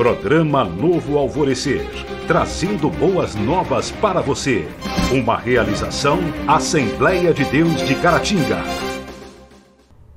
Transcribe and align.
Programa 0.00 0.64
Novo 0.64 1.18
Alvorecer, 1.18 1.82
trazendo 2.26 2.88
boas 2.88 3.34
novas 3.34 3.90
para 3.90 4.22
você. 4.22 4.66
Uma 5.12 5.36
realização 5.36 6.18
Assembleia 6.48 7.34
de 7.34 7.44
Deus 7.44 7.86
de 7.86 7.94
Caratinga. 7.96 8.62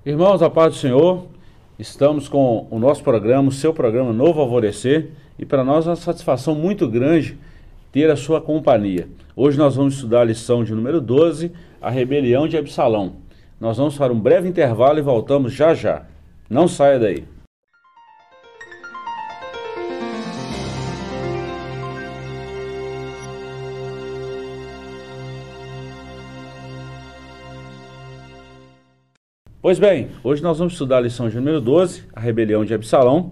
Irmãos, 0.05 0.41
a 0.41 0.49
paz 0.49 0.75
do 0.75 0.79
Senhor, 0.79 1.27
estamos 1.77 2.29
com 2.29 2.65
o 2.71 2.79
nosso 2.79 3.03
programa, 3.03 3.49
o 3.49 3.51
seu 3.51 3.73
programa 3.73 4.13
Novo 4.13 4.39
Alvorecer, 4.39 5.11
e 5.37 5.45
para 5.45 5.65
nós 5.65 5.85
é 5.85 5.89
uma 5.89 5.97
satisfação 5.97 6.55
muito 6.55 6.87
grande 6.87 7.37
ter 7.91 8.09
a 8.09 8.15
sua 8.15 8.39
companhia. 8.39 9.09
Hoje 9.35 9.57
nós 9.57 9.75
vamos 9.75 9.95
estudar 9.95 10.21
a 10.21 10.25
lição 10.25 10.63
de 10.63 10.73
número 10.73 11.01
12, 11.01 11.51
a 11.81 11.89
rebelião 11.89 12.47
de 12.47 12.55
Absalão. 12.55 13.17
Nós 13.59 13.75
vamos 13.75 13.97
para 13.97 14.13
um 14.13 14.19
breve 14.21 14.47
intervalo 14.47 14.97
e 14.97 15.01
voltamos 15.01 15.51
já 15.51 15.73
já. 15.73 16.03
Não 16.49 16.69
saia 16.69 16.97
daí. 16.97 17.32
Pois 29.63 29.79
bem, 29.79 30.09
hoje 30.21 30.43
nós 30.43 30.57
vamos 30.57 30.73
estudar 30.73 30.97
a 30.97 30.99
lição 30.99 31.29
de 31.29 31.37
número 31.37 31.61
12, 31.61 32.03
a 32.13 32.19
rebelião 32.19 32.65
de 32.65 32.73
Absalão. 32.73 33.31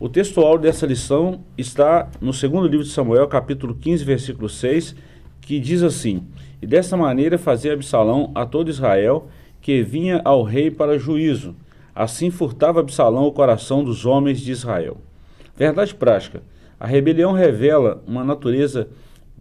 O 0.00 0.08
textual 0.08 0.56
dessa 0.56 0.86
lição 0.86 1.44
está 1.58 2.08
no 2.18 2.32
segundo 2.32 2.66
livro 2.66 2.82
de 2.82 2.90
Samuel, 2.90 3.28
capítulo 3.28 3.74
15, 3.74 4.02
versículo 4.02 4.48
6, 4.48 4.96
que 5.38 5.60
diz 5.60 5.82
assim: 5.82 6.26
E 6.62 6.66
desta 6.66 6.96
maneira 6.96 7.36
fazia 7.36 7.74
Absalão 7.74 8.32
a 8.34 8.46
todo 8.46 8.70
Israel 8.70 9.28
que 9.60 9.82
vinha 9.82 10.22
ao 10.24 10.42
rei 10.42 10.70
para 10.70 10.98
juízo. 10.98 11.54
Assim 11.94 12.30
furtava 12.30 12.80
Absalão 12.80 13.26
o 13.26 13.32
coração 13.32 13.84
dos 13.84 14.06
homens 14.06 14.40
de 14.40 14.52
Israel. 14.52 14.96
Verdade 15.54 15.94
prática: 15.94 16.42
a 16.80 16.86
rebelião 16.86 17.32
revela 17.32 18.02
uma 18.06 18.24
natureza 18.24 18.88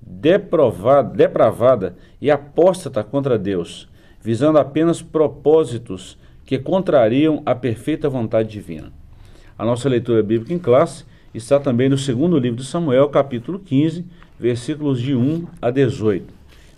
depravada 0.05 1.95
e 2.19 2.29
apóstata 2.29 3.05
contra 3.05 3.39
Deus, 3.39 3.87
visando 4.19 4.59
apenas 4.59 5.01
propósitos 5.01 6.17
que 6.45 6.59
contrariam 6.59 7.41
a 7.45 7.55
perfeita 7.55 8.07
vontade 8.07 8.49
divina. 8.49 8.91
A 9.57 9.65
nossa 9.65 9.89
leitura 9.89 10.21
bíblica 10.21 10.53
em 10.53 10.59
classe 10.59 11.05
está 11.33 11.59
também 11.59 11.89
no 11.89 11.97
segundo 11.97 12.37
livro 12.37 12.61
de 12.61 12.65
Samuel, 12.65 13.09
capítulo 13.09 13.59
15, 13.59 14.05
versículos 14.39 15.01
de 15.01 15.15
1 15.15 15.47
a 15.61 15.71
18. 15.71 16.33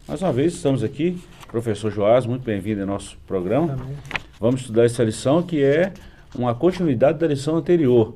Mais 0.07 0.21
uma 0.21 0.31
vez 0.31 0.53
estamos 0.53 0.83
aqui, 0.83 1.21
professor 1.51 1.91
Joás, 1.91 2.25
muito 2.25 2.43
bem-vindo 2.43 2.81
ao 2.81 2.87
nosso 2.87 3.17
programa. 3.27 3.73
Amém. 3.73 3.95
Vamos 4.39 4.61
estudar 4.61 4.85
essa 4.85 5.03
lição 5.03 5.43
que 5.43 5.61
é 5.61 5.91
uma 6.33 6.55
continuidade 6.55 7.19
da 7.19 7.27
lição 7.27 7.57
anterior, 7.57 8.15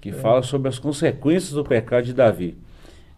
que 0.00 0.10
é. 0.10 0.12
fala 0.12 0.42
sobre 0.42 0.68
as 0.68 0.78
consequências 0.78 1.52
do 1.52 1.64
pecado 1.64 2.04
de 2.04 2.12
Davi. 2.12 2.56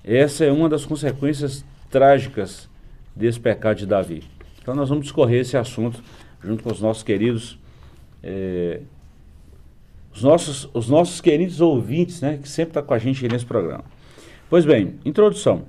Essa 0.03 0.45
é 0.45 0.53
uma 0.53 0.69
das 0.69 0.87
consequências 0.87 1.65
trágicas 1.91 2.69
desse 3.15 3.39
pecado 3.39 3.79
de 3.79 3.87
Davi. 3.87 4.23
Então 4.62 4.75
nós 4.75 4.89
vamos 4.89 5.05
discorrer 5.05 5.41
esse 5.41 5.57
assunto 5.57 6.03
junto 6.43 6.62
com 6.62 6.71
os 6.71 6.81
nossos 6.81 7.03
queridos 7.03 7.59
é, 8.25 8.80
os, 10.12 10.22
nossos, 10.22 10.69
os 10.72 10.89
nossos 10.89 11.20
queridos 11.20 11.61
ouvintes, 11.61 12.22
né, 12.22 12.39
que 12.41 12.48
sempre 12.48 12.70
estão 12.70 12.83
tá 12.83 12.89
com 12.89 12.94
a 12.94 12.98
gente 12.98 13.28
nesse 13.28 13.44
programa. 13.44 13.84
Pois 14.48 14.64
bem, 14.64 14.94
introdução. 15.05 15.64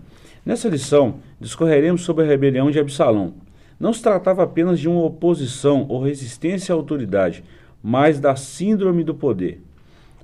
Nessa 0.45 0.69
lição, 0.69 1.15
discorreremos 1.39 2.03
sobre 2.03 2.23
a 2.23 2.27
rebelião 2.27 2.71
de 2.71 2.79
Absalão. 2.79 3.33
Não 3.77 3.91
se 3.91 4.01
tratava 4.01 4.43
apenas 4.43 4.79
de 4.79 4.87
uma 4.87 5.03
oposição 5.03 5.85
ou 5.89 6.01
resistência 6.01 6.73
à 6.73 6.77
autoridade, 6.77 7.43
mas 7.83 8.19
da 8.19 8.35
síndrome 8.35 9.03
do 9.03 9.13
poder. 9.13 9.61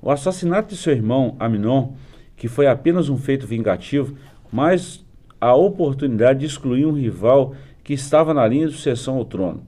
O 0.00 0.10
assassinato 0.10 0.70
de 0.70 0.80
seu 0.80 0.92
irmão, 0.92 1.36
Aminon, 1.38 1.92
que 2.34 2.48
foi 2.48 2.66
apenas 2.66 3.08
um 3.08 3.18
feito 3.18 3.46
vingativo, 3.46 4.16
mas 4.50 5.04
a 5.40 5.54
oportunidade 5.54 6.40
de 6.40 6.46
excluir 6.46 6.86
um 6.86 6.92
rival 6.92 7.54
que 7.84 7.92
estava 7.92 8.32
na 8.32 8.46
linha 8.46 8.68
de 8.68 8.72
sucessão 8.72 9.16
ao 9.16 9.24
trono. 9.24 9.62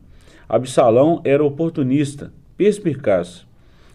Absalão 0.48 1.20
era 1.24 1.44
oportunista, 1.44 2.32
perspicaz. 2.56 3.46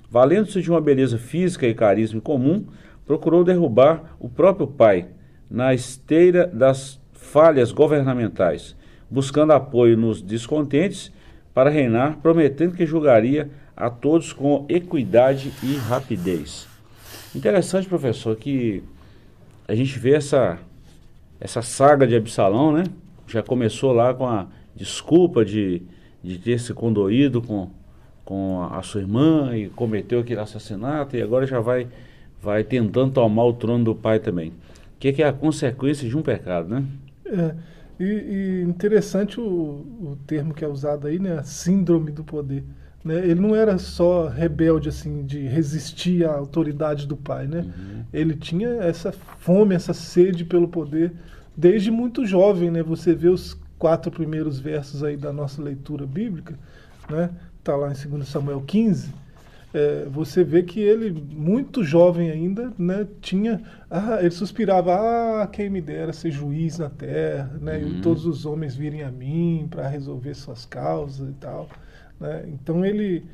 Valendo-se 0.10 0.62
de 0.62 0.70
uma 0.70 0.82
beleza 0.82 1.18
física 1.18 1.68
e 1.68 1.74
carisma 1.74 2.20
comum, 2.20 2.66
procurou 3.06 3.44
derrubar 3.44 4.16
o 4.20 4.28
próprio 4.30 4.68
pai 4.68 5.08
na 5.50 5.74
esteira 5.74 6.48
das 6.48 7.00
falhas 7.12 7.72
governamentais, 7.72 8.76
buscando 9.10 9.54
apoio 9.54 9.98
nos 9.98 10.22
descontentes 10.22 11.12
para 11.54 11.70
reinar, 11.70 12.18
prometendo 12.18 12.76
que 12.76 12.86
julgaria 12.86 13.50
a 13.76 13.90
todos 13.90 14.34
com 14.34 14.66
equidade 14.70 15.52
e 15.64 15.76
rapidez. 15.76 16.68
Interessante, 17.36 17.88
professor, 17.88 18.36
que 18.36 18.84
a 19.68 19.76
gente 19.76 19.98
vê 20.00 20.16
essa, 20.16 20.58
essa 21.40 21.62
saga 21.62 22.08
de 22.08 22.16
Absalão, 22.16 22.72
né? 22.72 22.84
Já 23.28 23.44
começou 23.44 23.94
lá 23.94 24.14
com 24.14 24.26
a 24.26 24.48
desculpa 24.76 25.46
de, 25.46 25.84
de 26.24 26.38
ter 26.38 26.60
se 26.60 26.74
condoído 26.74 27.42
com, 27.42 27.70
com 28.30 28.62
a 28.72 28.84
sua 28.84 29.02
irmã 29.02 29.58
e 29.58 29.70
cometeu 29.70 30.20
aquele 30.20 30.40
assassinato 30.40 31.18
e 31.18 31.22
agora 31.22 31.48
já 31.48 31.60
vai, 31.60 31.88
vai 32.40 32.64
tentando 32.64 33.12
tomar 33.12 33.44
o 33.44 33.54
trono 33.54 33.84
do 33.84 33.96
pai 33.96 34.20
também. 34.20 34.50
O 34.50 34.54
que, 35.00 35.12
que 35.12 35.24
é 35.24 35.28
a 35.28 35.34
consequência 35.34 36.08
de 36.08 36.16
um 36.16 36.22
pecado, 36.22 36.70
né? 36.70 36.86
É, 37.26 37.56
e, 38.00 38.04
e 38.04 38.62
interessante 38.70 39.42
o, 39.42 39.44
o 39.44 40.18
termo 40.28 40.54
que 40.54 40.64
é 40.64 40.68
usado 40.68 41.08
aí, 41.08 41.18
né? 41.18 41.40
A 41.40 41.44
síndrome 41.44 42.12
do 42.12 42.24
poder. 42.24 42.64
Né? 43.04 43.16
Ele 43.28 43.42
não 43.42 43.56
era 43.56 43.80
só 43.80 44.28
rebelde, 44.28 44.90
assim, 44.90 45.26
de 45.26 45.48
resistir 45.48 46.24
à 46.24 46.36
autoridade 46.36 47.08
do 47.08 47.18
pai, 47.18 47.48
né? 47.48 47.62
Uhum. 47.62 48.04
Ele 48.14 48.36
tinha 48.36 48.70
essa 48.84 49.12
fome, 49.40 49.74
essa 49.74 49.94
sede 49.94 50.46
pelo 50.46 50.68
poder 50.68 51.14
desde 51.58 51.90
muito 51.90 52.28
jovem, 52.28 52.70
né? 52.70 52.84
Você 52.84 53.16
vê 53.16 53.28
os 53.28 53.60
quatro 53.80 54.12
primeiros 54.12 54.60
versos 54.60 55.04
aí 55.04 55.18
da 55.18 55.34
nossa 55.34 55.64
leitura 55.64 56.06
bíblica, 56.06 56.60
né? 57.10 57.30
está 57.60 57.76
lá 57.76 57.92
em 57.92 58.10
2 58.10 58.28
Samuel 58.28 58.62
15, 58.62 59.14
é, 59.72 60.06
você 60.10 60.44
vê 60.44 60.64
que 60.64 60.80
ele, 60.80 61.12
muito 61.12 61.84
jovem 61.84 62.32
ainda, 62.32 62.74
né, 62.78 63.08
tinha. 63.22 63.62
Ah, 63.90 64.18
ele 64.20 64.32
suspirava, 64.32 64.96
ah, 64.96 65.48
quem 65.48 65.70
me 65.70 65.80
dera 65.80 66.12
ser 66.12 66.32
juiz 66.32 66.80
na 66.80 66.90
terra, 66.90 67.56
né, 67.62 67.78
uhum. 67.78 67.90
e 67.90 68.02
todos 68.02 68.26
os 68.26 68.46
homens 68.46 68.76
virem 68.76 69.04
a 69.04 69.12
mim 69.12 69.68
para 69.70 69.88
resolver 69.88 70.34
suas 70.34 70.66
causas 70.66 71.30
e 71.30 71.34
tal. 71.34 71.70
Né, 72.20 72.46
então 72.48 72.84
ele. 72.84 73.26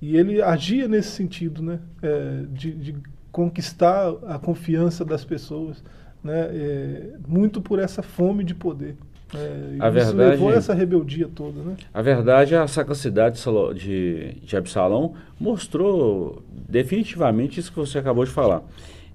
E 0.00 0.16
ele 0.16 0.42
agia 0.42 0.88
nesse 0.88 1.10
sentido, 1.10 1.62
né, 1.62 1.78
é, 2.02 2.44
de, 2.50 2.72
de, 2.72 2.96
conquistar 3.30 4.12
a 4.26 4.36
confiança 4.36 5.04
das 5.04 5.24
pessoas, 5.24 5.82
né, 6.24 6.48
é, 6.52 7.10
muito 7.26 7.62
por 7.62 7.78
essa 7.78 8.02
fome 8.02 8.42
de 8.42 8.52
poder. 8.52 8.96
É, 9.34 9.76
a 9.78 9.88
verdade, 9.88 10.16
levou 10.16 10.52
essa 10.52 10.74
rebeldia 10.74 11.28
toda, 11.34 11.62
né? 11.62 11.76
A 11.92 12.02
verdade, 12.02 12.54
a 12.54 12.66
sacracidade 12.66 13.42
de, 13.74 14.34
de 14.42 14.56
Absalão 14.56 15.14
mostrou 15.40 16.42
definitivamente 16.50 17.58
isso 17.58 17.72
que 17.72 17.78
você 17.78 17.98
acabou 17.98 18.24
de 18.24 18.30
falar. 18.30 18.62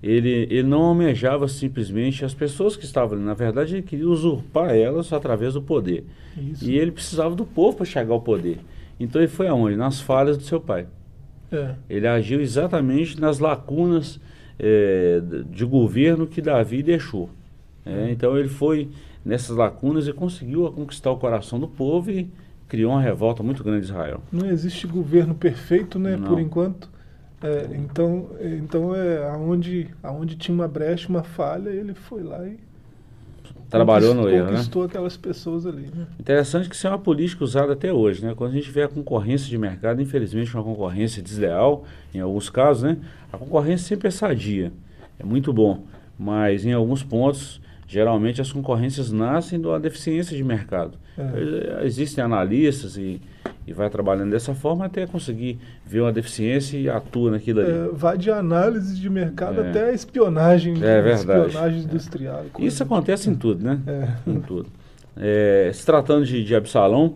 Ele, 0.02 0.48
ele 0.50 0.64
não 0.64 0.82
almejava 0.84 1.48
simplesmente 1.48 2.24
as 2.24 2.34
pessoas 2.34 2.76
que 2.76 2.86
estavam 2.86 3.18
ali. 3.18 3.26
Na 3.26 3.34
verdade, 3.34 3.76
ele 3.76 3.84
queria 3.84 4.08
usurpar 4.08 4.76
elas 4.76 5.12
através 5.12 5.54
do 5.54 5.62
poder. 5.62 6.06
Isso. 6.38 6.70
E 6.70 6.78
ele 6.78 6.92
precisava 6.92 7.36
do 7.36 7.46
povo 7.46 7.78
para 7.78 7.86
chegar 7.86 8.14
ao 8.14 8.22
poder. 8.22 8.60
Então 9.00 9.22
ele 9.22 9.30
foi 9.30 9.48
aonde? 9.48 9.76
Nas 9.76 10.00
falhas 10.00 10.38
do 10.38 10.44
seu 10.44 10.60
pai. 10.60 10.88
É. 11.52 11.76
Ele 11.90 12.08
agiu 12.08 12.42
exatamente 12.42 13.20
nas 13.20 13.40
lacunas 13.40 14.20
é, 14.60 15.22
de 15.50 15.66
governo 15.66 16.28
que 16.28 16.42
Davi 16.42 16.84
deixou. 16.84 17.30
É, 17.86 18.12
então 18.12 18.38
ele 18.38 18.50
foi 18.50 18.90
nessas 19.28 19.56
lacunas 19.56 20.08
e 20.08 20.14
conseguiu 20.14 20.72
conquistar 20.72 21.12
o 21.12 21.18
coração 21.18 21.60
do 21.60 21.68
povo 21.68 22.10
e 22.10 22.32
criou 22.68 22.94
uma 22.94 23.02
revolta 23.02 23.44
muito 23.44 23.62
grande 23.64 23.86
em 23.86 23.90
Israel. 23.90 24.22
Não 24.32 24.48
existe 24.48 24.88
governo 24.88 25.36
perfeito, 25.36 26.00
né, 26.00 26.16
Não. 26.16 26.28
por 26.28 26.40
enquanto. 26.40 26.90
É, 27.42 27.68
então, 27.76 28.30
então 28.42 28.96
é 28.96 29.30
aonde, 29.30 29.90
aonde 30.02 30.36
tinha 30.38 30.56
uma 30.56 30.68
brecha, 30.68 31.10
uma 31.10 31.24
falha, 31.24 31.70
ele 31.70 31.94
foi 31.94 32.24
lá 32.24 32.48
e 32.48 32.58
trabalhou 33.70 34.14
no 34.16 34.30
erro, 34.30 34.46
né? 34.46 34.52
Conquistou 34.54 34.84
aquelas 34.84 35.18
pessoas 35.18 35.66
ali. 35.66 35.92
Né? 35.94 36.08
Interessante 36.20 36.70
que 36.70 36.76
isso 36.76 36.88
é 36.88 36.90
uma 36.90 36.98
política 36.98 37.44
usada 37.44 37.74
até 37.74 37.92
hoje, 37.94 38.26
né? 38.26 38.34
Quando 38.36 38.52
a 38.52 38.54
gente 38.56 38.72
vê 38.72 38.84
a 38.84 38.88
concorrência 38.88 39.48
de 39.48 39.58
mercado, 39.58 40.02
infelizmente 40.02 40.54
uma 40.56 40.64
concorrência 40.64 41.22
desleal, 41.22 41.84
em 42.14 42.20
alguns 42.20 42.50
casos, 42.50 42.84
né? 42.84 42.98
A 43.32 43.38
concorrência 43.38 43.88
sempre 43.88 44.08
é 44.08 44.12
sadia, 44.12 44.72
é 45.20 45.24
muito 45.24 45.54
bom, 45.54 45.84
mas 46.18 46.66
em 46.66 46.74
alguns 46.74 47.04
pontos 47.04 47.62
geralmente 47.88 48.42
as 48.42 48.52
concorrências 48.52 49.12
nascem 49.12 49.60
da 49.60 49.78
deficiência 49.78 50.36
de 50.36 50.44
mercado. 50.44 50.98
É. 51.18 51.86
Existem 51.86 52.24
analistas 52.24 52.98
e, 52.98 53.22
e 53.66 53.74
vai 53.74 53.90
trabalhando 53.90 54.32
dessa 54.32 54.54
forma 54.54 54.86
até 54.86 55.08
conseguir 55.08 55.58
ver 55.86 56.02
uma 56.02 56.12
deficiência 56.12 56.78
e 56.78 56.90
atua 56.90 57.32
naquilo 57.32 57.62
ali. 57.62 57.72
É, 57.72 57.90
vai 57.94 58.18
de 58.18 58.30
análise 58.30 59.00
de 59.00 59.10
mercado 59.10 59.62
é. 59.62 59.70
até 59.70 59.94
espionagem, 59.94 60.74
é 60.84 61.02
verdade. 61.02 61.48
espionagem 61.48 61.80
industrial. 61.84 62.46
Isso 62.60 62.84
acontece 62.84 63.30
em 63.30 63.36
tudo, 63.36 63.64
né? 63.64 63.80
É. 63.88 64.30
Em 64.30 64.42
tudo. 64.42 64.70
É, 65.16 65.72
se 65.74 65.86
tratando 65.86 66.26
de, 66.26 66.44
de 66.44 66.56
Absalão, 66.56 67.16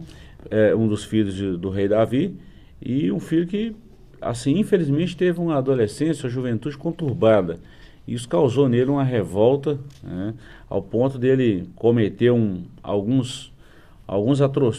é, 0.49 0.73
um 0.73 0.87
dos 0.87 1.03
filhos 1.03 1.35
de, 1.35 1.57
do 1.57 1.69
rei 1.69 1.87
Davi, 1.87 2.35
e 2.81 3.11
um 3.11 3.19
filho 3.19 3.45
que, 3.45 3.75
assim, 4.19 4.57
infelizmente 4.57 5.15
teve 5.15 5.39
uma 5.39 5.57
adolescência, 5.57 6.25
uma 6.25 6.31
juventude 6.31 6.77
conturbada. 6.77 7.59
Isso 8.07 8.27
causou 8.27 8.67
nele 8.67 8.89
uma 8.89 9.03
revolta, 9.03 9.79
né, 10.03 10.33
ao 10.69 10.81
ponto 10.81 11.17
dele 11.17 11.69
cometer 11.75 12.31
um, 12.31 12.63
alguns, 12.81 13.53
alguns 14.07 14.41
atro, 14.41 14.71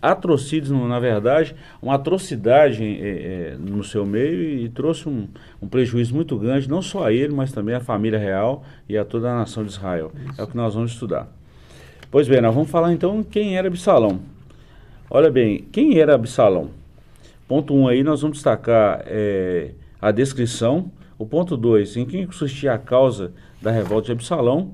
atrocídios, 0.00 0.70
na 0.70 1.00
verdade, 1.00 1.54
uma 1.82 1.94
atrocidade 1.94 2.82
é, 2.82 3.08
é, 3.52 3.56
no 3.58 3.82
seu 3.82 4.06
meio 4.06 4.42
e, 4.42 4.64
e 4.64 4.68
trouxe 4.68 5.08
um, 5.08 5.26
um, 5.60 5.66
prejuízo 5.66 6.14
muito 6.14 6.38
grande, 6.38 6.68
não 6.68 6.80
só 6.80 7.06
a 7.06 7.12
ele, 7.12 7.34
mas 7.34 7.52
também 7.52 7.74
à 7.74 7.80
família 7.80 8.18
real 8.18 8.64
e 8.88 8.96
a 8.96 9.04
toda 9.04 9.30
a 9.30 9.36
nação 9.36 9.64
de 9.64 9.70
Israel. 9.70 10.12
Isso. 10.30 10.40
É 10.40 10.44
o 10.44 10.46
que 10.46 10.56
nós 10.56 10.74
vamos 10.74 10.92
estudar. 10.92 11.28
Pois 12.10 12.28
bem, 12.28 12.40
nós 12.40 12.54
vamos 12.54 12.70
falar 12.70 12.92
então 12.92 13.22
quem 13.22 13.56
era 13.56 13.68
Absalão. 13.68 14.20
Olha 15.10 15.30
bem, 15.30 15.64
quem 15.72 15.98
era 15.98 16.14
Absalão? 16.14 16.70
Ponto 17.48 17.74
1 17.74 17.80
um 17.80 17.88
aí, 17.88 18.02
nós 18.02 18.22
vamos 18.22 18.38
destacar 18.38 19.02
é, 19.06 19.72
a 20.00 20.10
descrição. 20.10 20.90
O 21.18 21.26
ponto 21.26 21.56
2, 21.56 21.96
em 21.96 22.06
quem 22.06 22.26
consistia 22.26 22.74
a 22.74 22.78
causa 22.78 23.32
da 23.60 23.70
revolta 23.70 24.06
de 24.06 24.12
Absalão. 24.12 24.72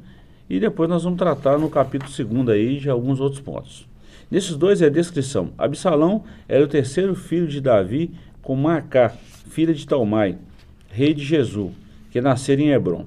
E 0.48 0.58
depois 0.58 0.88
nós 0.88 1.04
vamos 1.04 1.18
tratar 1.18 1.58
no 1.58 1.68
capítulo 1.68 2.10
2 2.44 2.48
aí 2.48 2.78
de 2.78 2.88
alguns 2.88 3.20
outros 3.20 3.40
pontos. 3.40 3.86
Nesses 4.30 4.56
dois 4.56 4.82
é 4.82 4.86
a 4.86 4.90
descrição. 4.90 5.52
Absalão 5.56 6.24
era 6.48 6.64
o 6.64 6.68
terceiro 6.68 7.14
filho 7.14 7.46
de 7.46 7.60
Davi 7.60 8.12
com 8.42 8.54
Macá, 8.56 9.10
filha 9.10 9.74
de 9.74 9.86
Talmai, 9.86 10.38
rei 10.90 11.12
de 11.12 11.24
Jesus, 11.24 11.72
que 12.10 12.20
nascera 12.20 12.60
em 12.60 12.70
Hebron. 12.70 13.06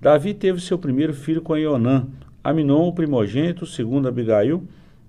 Davi 0.00 0.34
teve 0.34 0.60
seu 0.60 0.78
primeiro 0.78 1.12
filho 1.12 1.42
com 1.42 1.56
Ionã, 1.56 2.06
Aminon, 2.42 2.88
o 2.88 2.92
primogênito, 2.92 3.66
segundo 3.66 4.08
Abigail, 4.08 4.62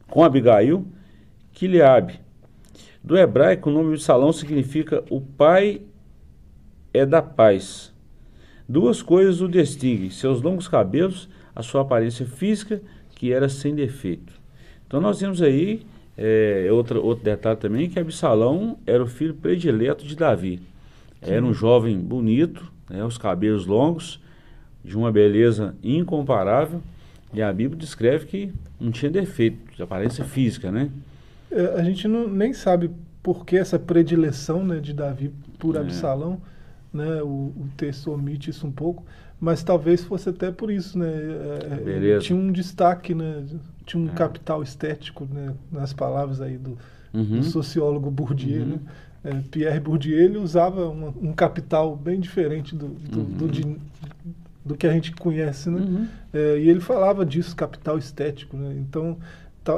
com 0.08 0.24
Abigail, 0.24 0.86
Quileabe. 1.54 2.20
Do 3.04 3.18
hebraico, 3.18 3.70
o 3.70 3.74
nome 3.74 3.96
de 3.96 4.04
Salão 4.04 4.34
significa 4.34 5.04
o 5.10 5.22
pai 5.22 5.82
é 6.94 7.06
da 7.06 7.22
paz. 7.22 7.94
Duas 8.68 9.02
coisas 9.02 9.42
o 9.42 9.48
distinguem: 9.48 10.10
seus 10.10 10.42
longos 10.42 10.68
cabelos, 10.68 11.30
a 11.56 11.62
sua 11.62 11.82
aparência 11.82 12.26
física, 12.26 12.82
que 13.16 13.32
era 13.32 13.50
sem 13.50 13.74
defeito. 13.76 14.34
Então 14.88 15.00
nós 15.02 15.20
vemos 15.20 15.42
aí 15.42 15.86
é, 16.18 16.68
outro, 16.72 17.04
outro 17.04 17.24
detalhe 17.24 17.58
também, 17.58 17.90
que 17.90 18.00
Absalão 18.00 18.78
era 18.86 19.02
o 19.02 19.08
filho 19.08 19.34
predileto 19.34 20.06
de 20.06 20.16
Davi. 20.16 20.62
Era 21.22 21.44
um 21.44 21.54
jovem 21.54 21.98
bonito, 21.98 22.72
né, 22.90 23.04
os 23.04 23.18
cabelos 23.18 23.66
longos, 23.66 24.22
de 24.84 24.98
uma 24.98 25.12
beleza 25.12 25.76
incomparável, 25.84 26.82
e 27.34 27.42
a 27.42 27.52
Bíblia 27.52 27.78
descreve 27.78 28.26
que 28.26 28.54
não 28.80 28.92
tinha 28.92 29.12
defeito, 29.12 29.76
de 29.76 29.84
aparência 29.84 30.24
física, 30.24 30.72
né? 30.72 30.90
É, 31.52 31.76
a 31.76 31.84
gente 31.84 32.08
não, 32.08 32.28
nem 32.28 32.54
sabe 32.54 32.90
por 33.22 33.46
que 33.46 33.58
essa 33.58 33.78
predileção 33.78 34.64
né, 34.64 34.80
de 34.80 34.94
Davi 34.94 35.32
por 35.58 35.76
é. 35.76 35.80
Absalão, 35.80 36.42
né? 36.94 37.22
O, 37.22 37.54
o, 37.56 37.68
texto 37.78 38.12
omite 38.12 38.50
isso 38.50 38.66
um 38.66 38.72
pouco, 38.72 39.04
mas 39.40 39.64
talvez 39.64 40.04
fosse 40.04 40.30
até 40.30 40.52
por 40.52 40.72
isso, 40.72 40.98
né? 40.98 41.12
É, 41.86 42.16
é 42.16 42.20
tinha 42.20 42.38
um 42.38 42.52
destaque, 42.52 43.14
né? 43.14 43.46
Tinha 43.86 44.04
um 44.04 44.08
é. 44.08 44.14
capital 44.14 44.62
estético, 44.64 45.28
né? 45.32 45.54
Nas 45.72 45.94
palavras 45.94 46.42
aí 46.42 46.58
do, 46.58 46.78
uhum. 47.14 47.40
do 47.40 47.44
sociólogo 47.44 48.10
Bourdieu, 48.10 48.62
uhum. 48.62 48.68
né? 48.68 48.80
É, 49.24 49.34
Pierre 49.52 49.80
Bourdieu 49.80 50.18
ele 50.18 50.38
usava 50.38 50.88
uma, 50.88 51.10
um 51.22 51.34
capital 51.34 51.96
bem 51.96 52.20
diferente 52.20 52.76
do, 52.76 52.88
do, 52.88 53.20
uhum. 53.20 53.26
do, 53.26 53.48
de, 53.50 53.78
do, 54.64 54.76
que 54.76 54.88
a 54.88 54.94
gente 54.94 55.12
conhece, 55.12 55.70
né? 55.70 55.82
Uhum. 55.82 56.08
É, 56.34 56.60
e 56.60 56.70
ele 56.70 56.80
falava 56.80 57.26
disso, 57.26 57.56
capital 57.56 57.98
estético, 57.98 58.56
né? 58.56 58.76
Então, 58.80 59.18
tá, 59.64 59.74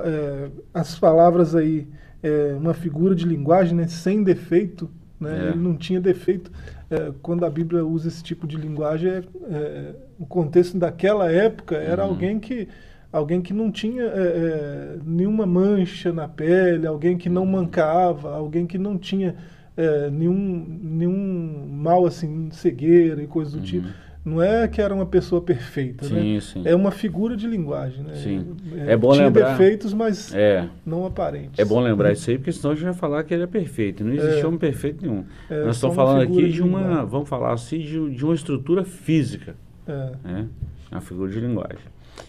as 0.74 0.98
palavras 0.98 1.56
aí, 1.56 1.88
é, 2.22 2.56
uma 2.56 2.74
figura 2.74 3.16
de 3.16 3.26
linguagem 3.26 3.76
né, 3.76 3.88
sem 3.88 4.24
defeito, 4.24 4.88
né? 5.22 5.50
Ele 5.50 5.60
não 5.60 5.76
tinha 5.76 6.02
defeito 6.02 6.52
é, 6.92 7.14
quando 7.22 7.46
a 7.46 7.50
Bíblia 7.50 7.86
usa 7.86 8.10
esse 8.10 8.22
tipo 8.22 8.46
de 8.46 8.58
linguagem, 8.58 9.10
é, 9.10 9.24
é, 9.50 9.96
o 10.20 10.26
contexto 10.26 10.78
daquela 10.78 11.32
época 11.32 11.78
era 11.78 12.04
uhum. 12.04 12.10
alguém 12.10 12.40
que 12.40 12.68
alguém 13.14 13.42
que 13.42 13.54
não 13.54 13.72
tinha 13.72 14.04
é, 14.04 14.08
é, 14.08 14.98
nenhuma 15.06 15.46
mancha 15.46 16.12
na 16.12 16.28
pele, 16.28 16.86
alguém 16.88 17.18
que 17.18 17.30
não 17.30 17.46
mancava, 17.46 18.34
alguém 18.34 18.66
que 18.66 18.78
não 18.78 18.98
tinha 18.98 19.36
é, 19.76 20.10
nenhum, 20.10 20.80
nenhum 20.82 21.68
mal 21.72 22.06
assim, 22.06 22.50
cegueira 22.52 23.22
e 23.24 23.28
coisas 23.28 23.54
do 23.54 23.60
uhum. 23.60 23.66
tipo. 23.66 23.88
Não 24.24 24.42
é 24.42 24.68
que 24.68 24.80
era 24.80 24.94
uma 24.94 25.06
pessoa 25.06 25.42
perfeita, 25.42 26.06
sim, 26.06 26.36
né? 26.36 26.40
Sim. 26.40 26.62
É 26.64 26.76
uma 26.76 26.92
figura 26.92 27.36
de 27.36 27.48
linguagem, 27.48 28.04
né? 28.04 28.14
Sim. 28.14 28.56
É, 28.76 28.94
é 28.94 28.98
bom 28.98 29.14
tinha 29.14 29.26
lembrar. 29.26 29.52
defeitos, 29.52 29.94
mas 29.94 30.32
é. 30.34 30.70
não 30.86 31.08
aparentes. 31.08 31.58
É 31.58 31.66
bom 31.66 31.80
lembrar 31.80 32.12
isso 32.12 32.30
aí, 32.30 32.38
porque 32.38 32.52
senão 32.52 32.72
a 32.72 32.76
gente 32.76 32.84
vai 32.84 32.94
falar 32.94 33.24
que 33.24 33.34
ele 33.34 33.44
é 33.44 33.48
perfeito. 33.48 34.04
Não 34.04 34.14
existe 34.14 34.42
é. 34.42 34.46
homem 34.46 34.60
perfeito 34.60 35.04
nenhum. 35.04 35.26
É, 35.50 35.66
Nós 35.66 35.76
estamos 35.76 35.96
falando 35.96 36.22
aqui 36.22 36.36
de, 36.36 36.52
de 36.52 36.62
uma, 36.62 36.82
linguagem. 36.82 37.06
vamos 37.08 37.30
falar 37.30 37.54
assim, 37.54 37.80
de, 37.80 38.12
de 38.12 38.24
uma 38.24 38.36
estrutura 38.36 38.84
física. 38.86 39.56
É. 39.88 40.12
Né? 40.24 40.48
Uma 40.92 41.02
figura 41.02 41.32
de 41.32 41.40
linguagem. 41.40 41.80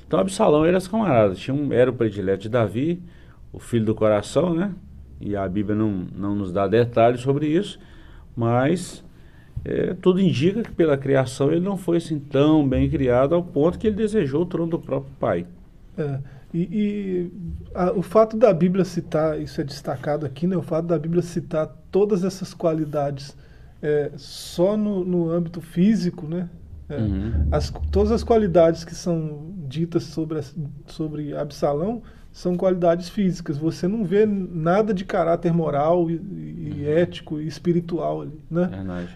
Então 0.07 0.19
Absalão 0.19 0.65
era 0.65 0.79
as 0.79 0.89
camaradas. 0.89 1.39
Tinha 1.39 1.55
um, 1.55 1.75
era 1.75 1.91
o 1.91 1.95
predileto 1.95 2.43
de 2.43 2.49
Davi, 2.49 3.03
o 3.53 3.59
filho 3.59 3.85
do 3.85 3.95
coração, 3.95 4.55
né? 4.55 4.73
E 5.21 5.37
a 5.37 5.47
Bíblia 5.47 5.77
não, 5.77 6.07
não 6.15 6.35
nos 6.35 6.51
dá 6.51 6.67
detalhes 6.67 7.21
sobre 7.21 7.47
isso, 7.47 7.79
mas 8.35 9.05
é, 9.65 9.95
tudo 9.95 10.21
indica 10.21 10.63
que 10.63 10.73
pela 10.73 10.97
criação 10.97 11.51
ele 11.51 11.61
não 11.61 11.77
foi 11.77 11.99
assim 11.99 12.19
tão 12.19 12.67
bem 12.69 12.89
criado 12.91 13.35
ao 13.35 13.43
ponto 13.43 13.79
que 13.79 13.87
ele 13.87 13.97
desejou 13.97 14.43
o 14.43 14.47
trono 14.47 14.71
do 14.71 14.79
próprio 14.79 15.13
pai. 15.21 15.47
É, 15.97 16.19
e, 16.53 16.61
e 16.61 17.33
a, 17.75 17.93
o 17.93 18.03
fato 18.03 18.37
da 18.37 18.53
Bíblia 18.53 18.85
citar, 18.85 19.41
isso 19.41 19.61
é 19.61 19.65
destacado 19.65 20.27
aqui, 20.27 20.47
né, 20.47 20.57
o 20.57 20.63
fato 20.63 20.87
da 20.87 20.99
Bíblia 20.99 21.23
citar 21.23 21.69
todas 21.91 22.25
essas 22.25 22.53
qualidades 22.53 23.37
é, 23.81 24.11
só 24.17 24.77
no, 24.77 25.05
no 25.05 25.31
âmbito 25.31 25.61
físico, 25.61 26.27
né, 26.27 26.49
é, 26.89 26.97
uhum. 26.97 27.49
as, 27.51 27.71
todas 27.91 28.13
as 28.13 28.23
qualidades 28.23 28.85
que 28.85 28.95
são 28.95 29.53
ditas 29.67 30.03
sobre, 30.05 30.41
sobre 30.87 31.37
Absalão 31.37 32.03
são 32.33 32.57
qualidades 32.57 33.11
físicas. 33.11 33.59
Você 33.59 33.87
não 33.87 34.05
vê 34.05 34.25
nada 34.25 34.95
de 34.95 35.05
caráter 35.05 35.53
moral 35.53 36.11
e, 36.11 36.15
e 36.15 36.85
uhum. 36.85 36.89
ético 36.89 37.41
e 37.41 37.47
espiritual 37.47 38.23
ali, 38.23 38.41
né? 38.51 38.71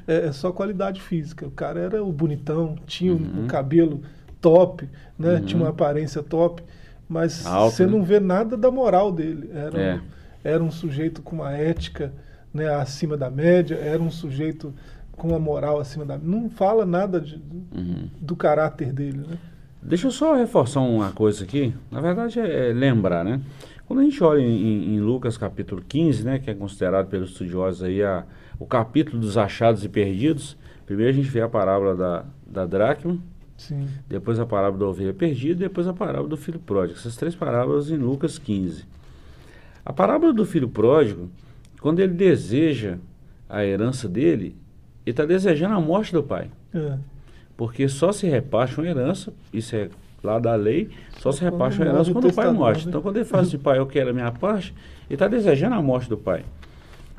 É, 0.07 0.27
é, 0.27 0.33
só 0.33 0.53
qualidade 0.53 1.01
física. 1.01 1.47
O 1.47 1.51
cara 1.51 1.81
era 1.81 2.05
o 2.05 2.13
bonitão, 2.13 2.77
tinha 2.87 3.13
uhum. 3.13 3.45
um 3.45 3.47
cabelo 3.47 4.03
top, 4.41 4.87
né? 5.19 5.37
Uhum. 5.37 5.45
Tinha 5.47 5.63
uma 5.63 5.71
aparência 5.71 6.23
top, 6.23 6.63
mas 7.09 7.47
Alto, 7.47 7.75
você 7.75 7.87
né? 7.87 7.93
não 7.93 8.05
vê 8.05 8.21
nada 8.21 8.55
da 8.55 8.71
moral 8.71 9.11
dele. 9.11 9.51
Era, 9.55 9.81
é. 9.81 9.95
um, 9.95 10.01
era 10.45 10.63
um 10.63 10.71
sujeito 10.71 11.23
com 11.23 11.37
uma 11.37 11.53
ética 11.53 12.13
né, 12.53 12.69
acima 12.69 13.17
da 13.17 13.31
média, 13.31 13.77
era 13.77 14.03
um 14.03 14.11
sujeito 14.11 14.75
com 15.13 15.29
uma 15.29 15.39
moral 15.39 15.81
acima 15.81 16.05
da... 16.05 16.19
Não 16.19 16.51
fala 16.51 16.85
nada 16.85 17.19
de, 17.19 17.43
uhum. 17.75 18.11
do 18.21 18.37
caráter 18.37 18.93
dele, 18.93 19.25
né? 19.27 19.39
Deixa 19.87 20.09
eu 20.09 20.11
só 20.11 20.35
reforçar 20.35 20.81
uma 20.81 21.13
coisa 21.13 21.45
aqui. 21.45 21.73
Na 21.93 22.01
verdade, 22.01 22.41
é, 22.41 22.71
é 22.71 22.73
lembrar, 22.73 23.25
né? 23.25 23.41
Quando 23.87 24.01
a 24.01 24.03
gente 24.03 24.23
olha 24.25 24.41
em, 24.41 24.97
em, 24.97 25.01
Lucas 25.01 25.39
capítulo 25.39 25.81
15, 25.81 26.25
né, 26.25 26.39
que 26.41 26.51
é 26.51 26.55
considerado 26.55 27.07
pelos 27.09 27.31
estudiosos 27.31 27.85
aí 27.85 28.03
a, 28.03 28.25
o 28.59 28.67
capítulo 28.67 29.21
dos 29.21 29.39
achados 29.39 29.85
e 29.85 29.89
perdidos, 29.89 30.57
primeiro 30.85 31.13
a 31.13 31.15
gente 31.15 31.29
vê 31.29 31.41
a 31.41 31.49
parábola 31.49 31.95
da, 31.95 32.25
da 32.45 32.67
dracma, 32.67 33.17
Sim. 33.57 33.87
depois 34.09 34.41
a 34.41 34.45
parábola 34.45 34.81
da 34.81 34.87
ovelha 34.87 35.15
perdida, 35.15 35.61
depois 35.61 35.87
a 35.87 35.93
parábola 35.93 36.29
do 36.29 36.37
filho 36.37 36.59
pródigo. 36.59 36.99
Essas 36.99 37.15
três 37.15 37.37
parábolas 37.37 37.89
em 37.89 37.97
Lucas 37.97 38.39
15. 38.39 38.85
A 39.85 39.93
parábola 39.93 40.33
do 40.33 40.45
filho 40.45 40.69
pródigo, 40.69 41.31
quando 41.81 42.01
ele 42.01 42.13
deseja 42.13 42.99
a 43.49 43.65
herança 43.65 44.09
dele, 44.09 44.57
ele 45.07 45.13
está 45.13 45.25
desejando 45.25 45.77
a 45.77 45.81
morte 45.81 46.13
do 46.13 46.25
pai. 46.25 46.51
É. 46.75 46.99
Porque 47.57 47.89
só 47.89 48.13
se 48.13 48.27
reparte 48.27 48.79
uma 48.79 48.87
herança, 48.87 49.33
isso 49.53 49.75
é 49.75 49.89
lá 50.23 50.39
da 50.39 50.55
lei, 50.55 50.91
só 51.19 51.33
se 51.33 51.43
reparte 51.43 51.79
uma 51.79 51.87
herança 51.87 52.13
quando 52.13 52.29
o 52.29 52.35
pai 52.35 52.53
morre. 52.53 52.79
Né? 52.79 52.85
Então, 52.89 53.01
quando 53.01 53.17
ele 53.17 53.25
fala 53.25 53.43
assim, 53.43 53.59
pai, 53.59 53.79
eu 53.79 53.87
quero 53.87 54.11
a 54.11 54.13
minha 54.13 54.31
parte, 54.31 54.75
ele 55.09 55.15
está 55.15 55.29
desejando 55.29 55.75
a 55.75 55.83
morte 55.83 56.09
do 56.09 56.17
pai. 56.17 56.45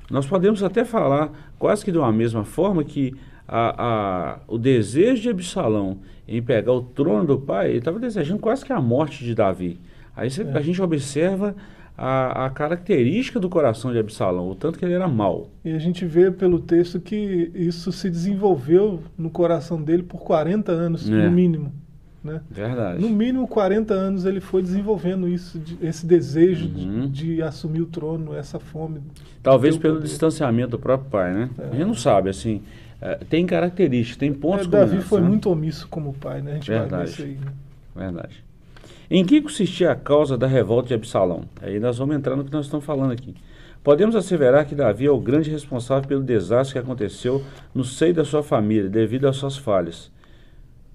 Nós 0.10 0.26
podemos 0.26 0.64
até 0.64 0.86
falar, 0.86 1.32
quase 1.58 1.84
que 1.84 1.92
de 1.92 1.98
uma 1.98 2.12
mesma 2.12 2.44
forma, 2.44 2.84
que 2.84 3.16
a, 3.48 3.86
a, 3.86 4.40
o 4.48 4.58
desejo 4.58 5.22
de 5.22 5.30
Absalão 5.30 6.00
em 6.28 6.42
pegar 6.42 6.74
o 6.74 6.82
trono 6.82 7.26
do 7.26 7.40
pai, 7.40 7.70
ele 7.70 7.78
estava 7.78 8.00
desejando 8.00 8.40
quase 8.40 8.66
que 8.66 8.74
a 8.74 8.82
morte 8.82 9.24
de 9.24 9.34
Davi. 9.34 9.80
Aí 10.16 10.30
cê, 10.30 10.44
é. 10.44 10.58
a 10.58 10.62
gente 10.62 10.82
observa 10.82 11.56
a, 11.98 12.46
a, 12.46 12.50
característica 12.52 13.40
do 13.40 13.50
coração 13.50 13.92
de 13.92 13.98
Absalão, 13.98 14.50
o 14.50 14.56
tanto 14.56 14.78
que 14.78 14.86
ele 14.86 14.94
era 14.94 15.08
mau. 15.08 15.50
E 15.66 15.72
a 15.72 15.80
gente 15.80 16.06
vê 16.06 16.30
pelo 16.30 16.60
texto 16.60 17.00
que 17.00 17.52
isso 17.56 17.92
se 17.92 18.10
desenvolveu 18.10 19.02
no 19.18 19.32
coração 19.32 19.82
dele 19.82 20.04
por 20.04 20.20
40 20.20 20.72
anos, 20.72 21.10
é. 21.10 21.12
no 21.12 21.32
mínimo. 21.32 21.72
Né? 22.24 22.42
Verdade. 22.52 23.02
No 23.02 23.10
mínimo 23.10 23.48
40 23.48 23.94
anos 23.94 24.26
ele 24.26 24.40
foi 24.40 24.62
desenvolvendo 24.62 25.28
isso, 25.28 25.60
esse 25.82 26.06
desejo 26.06 26.66
uhum. 26.68 27.08
de, 27.08 27.36
de, 27.36 27.42
assumir 27.42 27.82
o 27.82 27.86
trono, 27.86 28.36
essa 28.36 28.60
fome. 28.60 29.02
Talvez 29.42 29.78
pelo 29.78 29.96
poder. 29.96 30.08
distanciamento 30.08 30.72
do 30.72 30.80
próprio 30.80 31.10
pai, 31.10 31.34
né? 31.34 31.50
É. 31.58 31.64
A 31.64 31.72
gente 31.72 31.86
não 31.86 31.96
sabe, 31.96 32.30
assim, 32.30 32.62
é, 33.02 33.16
tem 33.16 33.46
características, 33.46 34.18
tem 34.18 34.34
pontos 34.34 34.68
é, 34.68 34.70
Davi 34.70 35.02
foi 35.02 35.22
né? 35.22 35.28
muito 35.28 35.50
omisso 35.50 35.88
como 35.88 36.14
pai, 36.14 36.42
né? 36.42 36.52
A 36.52 36.56
gente 36.56 36.70
Verdade. 36.70 36.92
vai 36.92 37.06
ver 37.06 37.12
isso 37.12 37.22
aí. 37.24 37.38
Né? 37.44 37.52
Verdade. 37.96 38.47
Em 39.10 39.24
que 39.24 39.42
consistia 39.42 39.92
a 39.92 39.96
causa 39.96 40.38
da 40.38 40.48
revolta 40.48 40.90
de 40.90 40.94
Absalão? 40.94 41.46
Aí 41.62 41.80
nós 41.80 41.98
vamos 41.98 42.14
entrar 42.14 42.36
no 42.36 42.44
que 42.44 42.52
nós 42.52 42.66
estamos 42.66 42.86
falando 42.86 43.14
aqui. 43.14 43.34
Podemos 43.82 44.18
asseverar 44.18 44.68
que 44.68 44.76
Davi 44.76 45.06
é 45.06 45.12
o 45.12 45.18
grande 45.18 45.50
responsável 45.50 46.06
pelo 46.10 46.24
desastre 46.24 46.74
que 46.74 46.80
aconteceu 46.80 47.42
no 47.74 47.86
seio 47.86 48.14
da 48.14 48.26
sua 48.26 48.44
família, 48.44 48.90
devido 48.90 49.26
às 49.26 49.38
suas 49.38 49.56
falhas. 49.56 50.12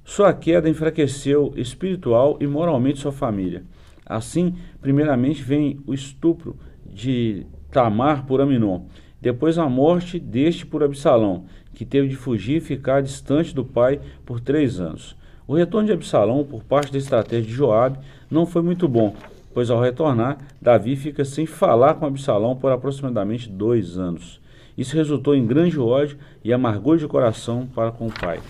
Sua 0.05 0.35
queda 0.35 0.69
enfraqueceu 0.69 1.55
espiritual 1.57 2.37
e 2.39 2.47
moralmente 2.47 2.99
sua 2.99 3.13
família. 3.13 3.65
Assim, 4.05 4.57
primeiramente 4.83 5.43
vem 5.43 5.81
o 5.87 5.95
estupro 5.95 6.59
de 6.85 7.47
Tamar 7.71 8.27
por 8.27 8.43
Aminon, 8.43 8.83
depois 9.23 9.57
a 9.57 9.71
morte 9.71 10.19
deste 10.19 10.67
por 10.67 10.83
Absalão, 10.83 11.47
que 11.73 11.87
teve 11.87 12.09
de 12.09 12.17
fugir 12.17 12.59
e 12.59 12.61
ficar 12.61 13.01
distante 13.01 13.55
do 13.55 13.65
pai 13.65 14.01
por 14.27 14.39
três 14.39 14.81
anos. 14.81 15.17
O 15.47 15.55
retorno 15.55 15.87
de 15.87 15.93
Absalão, 15.93 16.45
por 16.45 16.63
parte 16.63 16.93
da 16.93 16.99
estratégia 16.99 17.47
de 17.47 17.53
Joabe, 17.53 17.99
não 18.31 18.47
foi 18.47 18.63
muito 18.63 18.87
bom, 18.87 19.15
pois 19.53 19.71
ao 19.71 19.81
retornar, 19.81 20.39
Davi 20.61 20.97
fica 20.97 21.25
sem 21.25 21.47
falar 21.47 21.95
com 21.95 22.07
Absalão 22.07 22.57
por 22.57 22.71
aproximadamente 22.71 23.49
dois 23.49 23.99
anos. 23.99 24.41
Isso 24.77 24.97
resultou 24.97 25.35
em 25.35 25.47
grande 25.47 25.79
ódio 25.79 26.17
e 26.43 26.53
amargor 26.53 26.97
de 26.97 27.07
coração 27.07 27.67
para 27.75 27.91
com 27.91 28.07
o 28.07 28.13
pai. 28.13 28.41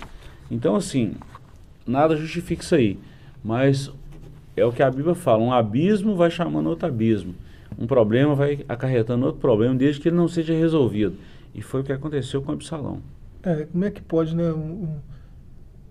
Então, 0.51 0.77
assim, 0.77 1.15
nada 1.87 2.17
justifica 2.17 2.63
isso 2.63 2.75
aí, 2.75 2.99
mas 3.43 3.91
é 4.57 4.65
o 4.65 4.73
que 4.73 4.83
a 4.83 4.91
Bíblia 4.91 5.15
fala: 5.15 5.43
um 5.43 5.53
abismo 5.53 6.15
vai 6.15 6.31
chamando 6.31 6.69
outro 6.69 6.87
abismo, 6.87 7.35
um 7.79 7.87
problema 7.87 8.35
vai 8.35 8.65
acarretando 8.69 9.27
outro 9.27 9.41
problema, 9.41 9.75
desde 9.75 10.01
que 10.01 10.09
ele 10.09 10.17
não 10.17 10.29
seja 10.29 10.55
resolvido. 10.55 11.17
E 11.55 11.61
foi 11.61 11.81
o 11.81 11.85
que 11.85 11.93
aconteceu 11.93 12.41
com 12.43 12.53
Absalão. 12.53 13.01
É, 13.43 13.67
como 13.67 13.85
é 13.85 13.91
que 13.91 14.01
pode, 14.01 14.35
né? 14.37 14.53
Um, 14.53 14.57
um, 14.57 14.97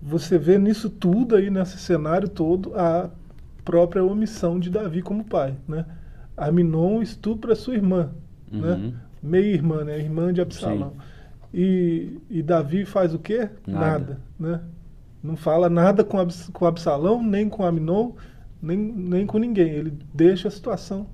você 0.02 0.38
vê 0.38 0.58
nisso 0.58 0.90
tudo 0.90 1.36
aí, 1.36 1.50
nesse 1.50 1.78
cenário 1.78 2.28
todo, 2.28 2.74
a 2.76 3.10
própria 3.64 4.04
omissão 4.04 4.60
de 4.60 4.70
Davi 4.70 5.02
como 5.02 5.24
pai, 5.24 5.56
né? 5.68 5.86
Aminon 6.36 7.02
estupra 7.02 7.56
sua 7.56 7.76
irmã, 7.76 8.10
né? 8.52 8.72
uhum. 8.72 8.78
né? 8.78 8.94
Meia-irmã, 9.22 9.84
né? 9.84 10.00
Irmã 10.00 10.34
de 10.34 10.42
Absalão. 10.42 10.94
E, 11.54 12.18
e 12.30 12.42
Davi 12.42 12.86
faz 12.86 13.14
o 13.14 13.20
quê? 13.20 13.50
Nada. 13.68 13.80
nada. 13.80 14.22
né? 14.40 14.62
Não 15.22 15.36
fala 15.36 15.70
nada 15.70 16.04
com, 16.04 16.18
Abs 16.18 16.50
com 16.52 16.66
Absalão, 16.66 17.22
nem 17.22 17.48
com 17.48 17.64
Aminon, 17.64 18.14
nem, 18.60 18.78
nem 18.78 19.26
com 19.28 19.38
ninguém. 19.38 19.70
Ele 19.70 19.94
deixa 20.12 20.48
a 20.48 20.52
situação 20.52 21.06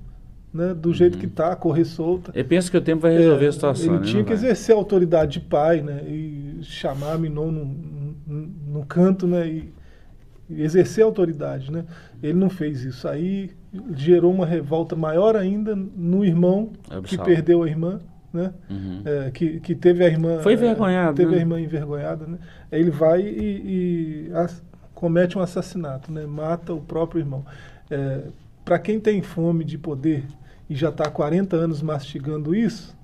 né, 0.52 0.72
do 0.72 0.94
jeito 0.94 1.14
uhum. 1.14 1.20
que 1.20 1.26
está, 1.26 1.54
correr 1.54 1.84
solta. 1.84 2.32
Ele 2.34 2.44
pensa 2.44 2.70
que 2.70 2.76
o 2.76 2.80
tempo 2.80 3.02
vai 3.02 3.12
resolver 3.12 3.44
é, 3.44 3.48
a 3.48 3.52
situação. 3.52 3.94
Ele 3.94 3.98
né? 3.98 4.10
tinha 4.10 4.24
que 4.24 4.32
exercer 4.32 4.74
a 4.74 4.78
autoridade 4.78 5.32
de 5.32 5.40
pai, 5.40 5.82
né, 5.82 6.02
e 6.08 6.60
chamar 6.62 7.12
Aminon 7.12 7.50
no, 7.50 7.64
no, 8.28 8.84
canto, 8.84 9.26
né, 9.26 9.48
e, 9.48 9.72
e, 10.48 10.62
exercer 10.62 11.02
a 11.02 11.06
autoridade, 11.06 11.72
né. 11.72 11.84
Ele 12.22 12.34
não 12.34 12.50
fez 12.50 12.84
isso. 12.84 13.08
Aí 13.08 13.50
gerou 13.94 14.32
uma 14.32 14.46
revolta 14.46 14.94
maior 14.94 15.36
ainda 15.36 15.74
no 15.74 16.24
irmão 16.24 16.72
que 17.04 17.16
perdeu 17.18 17.62
a 17.62 17.68
irmã, 17.68 18.00
né, 18.32 18.52
uhum. 18.68 19.02
é, 19.04 19.30
que, 19.30 19.60
que 19.60 19.74
teve 19.74 20.04
a 20.04 20.08
irmã. 20.08 20.40
Foi 20.40 20.52
envergonhado. 20.52 21.20
É, 21.20 21.24
teve 21.24 21.30
né? 21.32 21.38
a 21.38 21.40
irmã 21.40 21.60
envergonhada, 21.60 22.26
né. 22.26 22.38
Ele 22.70 22.90
vai 22.90 23.22
e, 23.22 24.28
e 24.28 24.32
a, 24.34 24.48
comete 24.94 25.38
um 25.38 25.40
assassinato, 25.40 26.12
né, 26.12 26.26
mata 26.26 26.74
o 26.74 26.80
próprio 26.80 27.20
irmão. 27.20 27.44
É, 27.90 28.24
para 28.64 28.78
quem 28.78 29.00
tem 29.00 29.22
fome 29.22 29.64
de 29.64 29.78
poder 29.78 30.24
e 30.68 30.74
já 30.74 30.90
está 30.90 31.04
há 31.04 31.10
40 31.10 31.56
anos 31.56 31.80
mastigando 31.80 32.54
isso, 32.54 32.97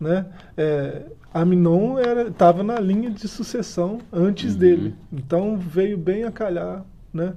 né? 0.00 0.26
É, 0.56 1.02
Aminon 1.32 1.98
estava 2.28 2.62
na 2.62 2.80
linha 2.80 3.10
de 3.10 3.28
sucessão 3.28 3.98
antes 4.12 4.54
uhum. 4.54 4.58
dele. 4.58 4.94
Então 5.12 5.56
veio 5.56 5.96
bem 5.96 6.24
a 6.24 6.30
calhar, 6.30 6.84
né? 7.12 7.34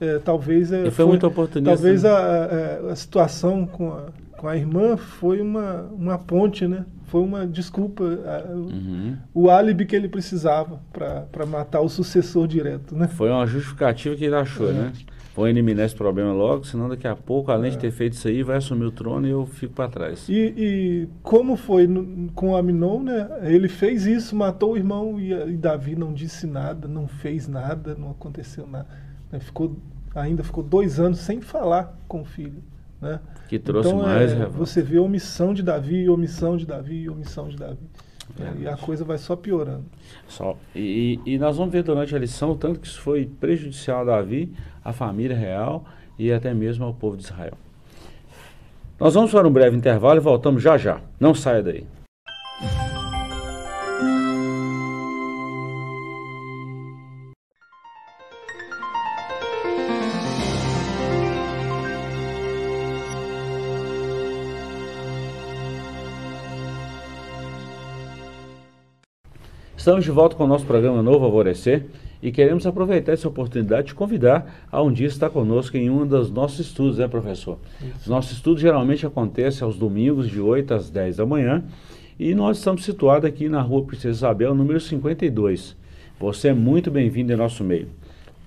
É, 0.00 0.18
talvez 0.18 0.72
é, 0.72 0.82
foi, 0.82 0.90
foi 0.90 1.04
muito 1.06 1.26
oportunista. 1.26 1.74
Talvez 1.74 2.02
né? 2.02 2.10
a, 2.10 2.88
a, 2.88 2.92
a, 2.92 2.96
situação 2.96 3.66
com 3.66 3.92
a, 3.92 4.06
com 4.36 4.48
a 4.48 4.56
irmã 4.56 4.96
foi 4.96 5.40
uma, 5.40 5.82
uma 5.92 6.18
ponte, 6.18 6.66
né? 6.66 6.84
Foi 7.06 7.20
uma 7.22 7.46
desculpa, 7.46 8.02
a, 8.04 8.50
uhum. 8.50 9.16
o, 9.32 9.42
o 9.42 9.50
álibi 9.50 9.86
que 9.86 9.94
ele 9.94 10.08
precisava 10.08 10.80
para 10.92 11.46
matar 11.46 11.80
o 11.80 11.88
sucessor 11.88 12.48
direto, 12.48 12.96
né? 12.96 13.06
Foi 13.08 13.30
uma 13.30 13.46
justificativa 13.46 14.16
que 14.16 14.24
ele 14.24 14.34
achou, 14.34 14.68
é. 14.68 14.72
né? 14.72 14.92
Vou 15.34 15.48
eliminar 15.48 15.84
esse 15.84 15.94
problema 15.94 16.32
logo, 16.32 16.64
senão 16.64 16.88
daqui 16.88 17.08
a 17.08 17.16
pouco, 17.16 17.50
além 17.50 17.70
é. 17.72 17.74
de 17.74 17.78
ter 17.78 17.90
feito 17.90 18.12
isso 18.12 18.28
aí, 18.28 18.42
vai 18.42 18.56
assumir 18.56 18.84
o 18.84 18.92
trono 18.92 19.26
e 19.26 19.30
eu 19.30 19.44
fico 19.44 19.74
para 19.74 19.88
trás. 19.88 20.28
E, 20.28 20.54
e, 20.56 21.08
como 21.22 21.56
foi 21.56 21.86
no, 21.86 22.30
com 22.32 22.56
Aminon, 22.56 23.02
né? 23.02 23.28
Ele 23.42 23.68
fez 23.68 24.06
isso, 24.06 24.36
matou 24.36 24.72
o 24.72 24.76
irmão 24.76 25.20
e, 25.20 25.32
e, 25.32 25.56
Davi 25.56 25.96
não 25.96 26.12
disse 26.12 26.46
nada, 26.46 26.86
não 26.86 27.08
fez 27.08 27.48
nada, 27.48 27.96
não 27.96 28.12
aconteceu 28.12 28.66
nada. 28.66 28.86
Né? 29.32 29.40
Ficou, 29.40 29.76
ainda 30.14 30.44
ficou 30.44 30.62
dois 30.62 31.00
anos 31.00 31.18
sem 31.18 31.40
falar 31.40 31.98
com 32.06 32.22
o 32.22 32.24
filho. 32.24 32.62
Né? 33.00 33.18
Que 33.48 33.58
trouxe 33.58 33.88
então, 33.88 34.02
mais 34.02 34.32
é, 34.32 34.46
Você 34.46 34.82
vê 34.82 34.98
omissão 34.98 35.52
de 35.52 35.62
Davi, 35.62 36.08
omissão 36.08 36.56
de 36.56 36.64
Davi, 36.64 37.08
omissão 37.08 37.48
de 37.48 37.56
Davi. 37.56 37.78
É, 38.40 38.62
e 38.62 38.68
a 38.68 38.76
coisa 38.76 39.04
vai 39.04 39.18
só 39.18 39.36
piorando. 39.36 39.84
Só. 40.26 40.56
E, 40.74 41.20
e, 41.26 41.38
nós 41.38 41.56
vamos 41.56 41.72
ver 41.72 41.82
durante 41.82 42.14
a 42.16 42.18
lição 42.18 42.52
o 42.52 42.56
tanto 42.56 42.80
que 42.80 42.86
isso 42.86 43.00
foi 43.00 43.26
prejudicial 43.26 44.00
a 44.00 44.04
Davi, 44.04 44.52
à 44.84 44.92
família 44.92 45.36
real 45.36 45.84
e 46.18 46.32
até 46.32 46.52
mesmo 46.52 46.84
ao 46.84 46.94
povo 46.94 47.16
de 47.16 47.24
Israel. 47.24 47.54
Nós 48.98 49.14
vamos 49.14 49.30
para 49.30 49.48
um 49.48 49.52
breve 49.52 49.76
intervalo 49.76 50.18
e 50.18 50.20
voltamos 50.20 50.62
já 50.62 50.76
já. 50.76 51.00
Não 51.18 51.34
saia 51.34 51.62
daí. 51.62 51.84
Estamos 69.84 70.02
de 70.02 70.10
volta 70.10 70.34
com 70.34 70.44
o 70.44 70.46
nosso 70.46 70.64
programa 70.64 71.02
Novo 71.02 71.26
Alvorecer 71.26 71.84
e 72.24 72.32
queremos 72.32 72.66
aproveitar 72.66 73.12
essa 73.12 73.28
oportunidade 73.28 73.88
de 73.88 73.94
convidar 73.94 74.66
a 74.72 74.82
um 74.82 74.90
dia 74.90 75.06
estar 75.06 75.28
conosco 75.28 75.76
em 75.76 75.90
um 75.90 76.06
dos 76.06 76.30
nossos 76.30 76.58
estudos, 76.60 76.96
né, 76.96 77.06
professor? 77.06 77.58
Isso. 77.82 78.08
Nosso 78.08 78.32
estudo 78.32 78.58
geralmente 78.58 79.04
acontece 79.04 79.62
aos 79.62 79.76
domingos, 79.76 80.30
de 80.30 80.40
8 80.40 80.72
às 80.72 80.88
10 80.88 81.18
da 81.18 81.26
manhã, 81.26 81.62
e 82.18 82.34
nós 82.34 82.56
estamos 82.56 82.82
situados 82.82 83.28
aqui 83.28 83.46
na 83.46 83.60
rua 83.60 83.84
Princesa 83.84 84.16
Isabel, 84.16 84.54
número 84.54 84.80
52. 84.80 85.76
Você 86.18 86.48
é 86.48 86.54
muito 86.54 86.90
bem-vindo 86.90 87.30
em 87.30 87.36
nosso 87.36 87.62
meio. 87.62 87.88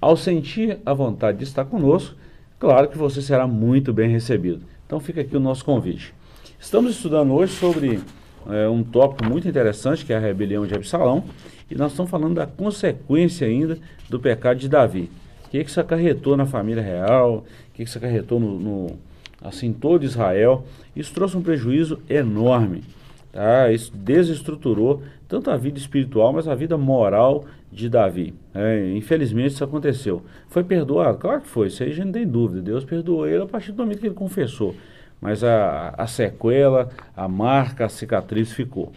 Ao 0.01 0.17
sentir 0.17 0.79
a 0.83 0.91
vontade 0.91 1.37
de 1.37 1.43
estar 1.43 1.65
conosco, 1.65 2.15
claro 2.57 2.89
que 2.89 2.97
você 2.97 3.21
será 3.21 3.45
muito 3.45 3.93
bem 3.93 4.09
recebido. 4.09 4.61
Então 4.87 4.99
fica 4.99 5.21
aqui 5.21 5.37
o 5.37 5.39
nosso 5.39 5.63
convite. 5.63 6.15
Estamos 6.59 6.95
estudando 6.95 7.31
hoje 7.31 7.53
sobre 7.53 7.99
é, 8.49 8.67
um 8.67 8.83
tópico 8.83 9.29
muito 9.29 9.47
interessante, 9.47 10.05
que 10.05 10.13
é 10.13 10.17
a 10.17 10.19
rebelião 10.19 10.65
de 10.65 10.73
Absalão, 10.73 11.23
e 11.69 11.75
nós 11.75 11.91
estamos 11.91 12.09
falando 12.09 12.35
da 12.35 12.47
consequência 12.47 13.47
ainda 13.47 13.77
do 14.09 14.19
pecado 14.19 14.57
de 14.57 14.69
Davi. 14.69 15.09
O 15.45 15.49
que, 15.49 15.63
que 15.63 15.69
isso 15.69 15.79
acarretou 15.79 16.35
na 16.37 16.45
família 16.45 16.81
real, 16.81 17.37
o 17.37 17.71
que, 17.73 17.83
que 17.83 17.89
isso 17.89 17.97
acarretou 17.97 18.39
no, 18.39 18.59
no, 18.59 18.99
assim, 19.41 19.71
todo 19.73 20.03
Israel. 20.03 20.65
Isso 20.95 21.13
trouxe 21.13 21.37
um 21.37 21.41
prejuízo 21.41 21.99
enorme. 22.09 22.83
Tá? 23.31 23.71
Isso 23.71 23.91
desestruturou 23.95 25.03
tanto 25.27 25.51
a 25.51 25.57
vida 25.57 25.77
espiritual, 25.77 26.33
mas 26.33 26.47
a 26.47 26.55
vida 26.55 26.77
moral 26.77 27.45
de 27.71 27.89
Davi. 27.89 28.33
É, 28.53 28.93
infelizmente 28.95 29.51
isso 29.51 29.63
aconteceu. 29.63 30.23
Foi 30.49 30.63
perdoado? 30.63 31.17
Claro 31.17 31.41
que 31.41 31.47
foi, 31.47 31.67
isso 31.67 31.83
aí 31.83 31.91
a 31.91 31.93
gente 31.93 32.05
não 32.05 32.13
tem 32.13 32.25
dúvida. 32.25 32.61
Deus 32.61 32.83
perdoou 32.83 33.27
ele 33.27 33.43
a 33.43 33.45
partir 33.45 33.71
do 33.71 33.83
momento 33.83 33.99
que 33.99 34.07
ele 34.07 34.15
confessou 34.15 34.73
mas 35.21 35.43
a, 35.43 35.93
a 35.97 36.07
sequela, 36.07 36.89
a 37.15 37.27
marca, 37.27 37.85
a 37.85 37.89
cicatriz 37.89 38.51
ficou. 38.51 38.91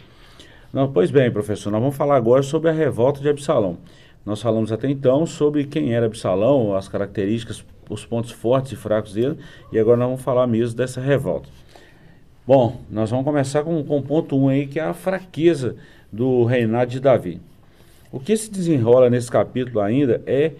Não, 0.72 0.92
pois 0.92 1.10
bem, 1.10 1.30
professor, 1.30 1.70
nós 1.70 1.80
vamos 1.80 1.96
falar 1.96 2.16
agora 2.16 2.42
sobre 2.42 2.70
a 2.70 2.72
revolta 2.72 3.20
de 3.20 3.28
Absalão. 3.28 3.78
Nós 4.24 4.40
falamos 4.40 4.70
até 4.70 4.88
então 4.88 5.26
sobre 5.26 5.64
quem 5.64 5.94
era 5.94 6.06
Absalão, 6.06 6.76
as 6.76 6.86
características, 6.88 7.64
os 7.88 8.04
pontos 8.04 8.30
fortes 8.30 8.72
e 8.72 8.76
fracos 8.76 9.14
dele, 9.14 9.38
e 9.72 9.78
agora 9.78 9.96
nós 9.96 10.08
vamos 10.08 10.22
falar 10.22 10.46
mesmo 10.46 10.76
dessa 10.76 11.00
revolta. 11.00 11.48
Bom, 12.46 12.80
nós 12.90 13.10
vamos 13.10 13.24
começar 13.24 13.62
com, 13.62 13.80
o 13.80 14.02
ponto 14.02 14.36
1 14.36 14.42
um 14.42 14.48
aí, 14.48 14.66
que 14.66 14.78
é 14.78 14.84
a 14.84 14.94
fraqueza 14.94 15.76
do 16.12 16.44
reinado 16.44 16.90
de 16.90 17.00
Davi. 17.00 17.40
O 18.12 18.18
que 18.18 18.36
se 18.36 18.50
desenrola 18.50 19.08
nesse 19.08 19.30
capítulo 19.30 19.80
ainda 19.80 20.22
é, 20.26 20.52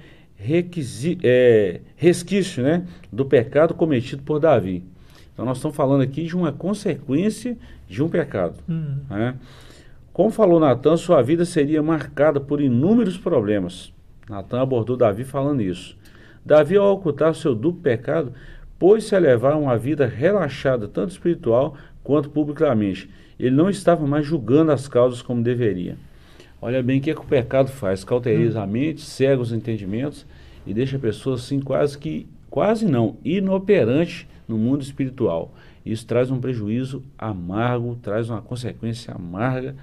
é 1.22 1.80
resquício 1.96 2.62
né, 2.62 2.84
do 3.12 3.24
pecado 3.24 3.74
cometido 3.74 4.22
por 4.22 4.38
Davi. 4.38 4.84
Então 5.40 5.46
nós 5.46 5.56
estamos 5.56 5.74
falando 5.74 6.02
aqui 6.02 6.24
de 6.24 6.36
uma 6.36 6.52
consequência 6.52 7.56
de 7.88 8.02
um 8.02 8.10
pecado. 8.10 8.56
Uhum. 8.68 8.98
Né? 9.08 9.36
Como 10.12 10.28
falou 10.28 10.60
Natan, 10.60 10.98
sua 10.98 11.22
vida 11.22 11.46
seria 11.46 11.82
marcada 11.82 12.38
por 12.38 12.60
inúmeros 12.60 13.16
problemas. 13.16 13.90
Natan 14.28 14.60
abordou 14.60 14.98
Davi 14.98 15.24
falando 15.24 15.62
isso. 15.62 15.96
Davi, 16.44 16.76
ao 16.76 16.92
ocultar 16.92 17.34
seu 17.34 17.54
duplo 17.54 17.80
pecado, 17.80 18.34
pôs-se 18.78 19.16
a 19.16 19.18
levar 19.18 19.56
uma 19.56 19.78
vida 19.78 20.06
relaxada, 20.06 20.86
tanto 20.86 21.12
espiritual 21.12 21.74
quanto 22.04 22.28
publicamente. 22.28 23.08
Ele 23.38 23.56
não 23.56 23.70
estava 23.70 24.06
mais 24.06 24.26
julgando 24.26 24.72
as 24.72 24.88
causas 24.88 25.22
como 25.22 25.42
deveria. 25.42 25.96
Olha 26.60 26.82
bem 26.82 26.98
o 26.98 27.02
que, 27.02 27.12
é 27.12 27.14
que 27.14 27.20
o 27.20 27.24
pecado 27.24 27.70
faz: 27.70 28.04
cauteriza 28.04 28.60
a 28.60 28.66
mente, 28.66 29.00
cega 29.00 29.40
os 29.40 29.54
entendimentos 29.54 30.26
e 30.66 30.74
deixa 30.74 30.98
a 30.98 31.00
pessoa 31.00 31.36
assim 31.36 31.60
quase 31.60 31.96
que, 31.96 32.28
quase 32.50 32.84
não, 32.84 33.16
inoperante 33.24 34.28
no 34.50 34.58
mundo 34.58 34.82
espiritual. 34.82 35.54
Isso 35.84 36.06
traz 36.06 36.30
um 36.30 36.38
prejuízo 36.40 37.02
amargo, 37.16 37.98
traz 38.02 38.28
uma 38.28 38.42
consequência 38.42 39.14
amarga 39.14 39.74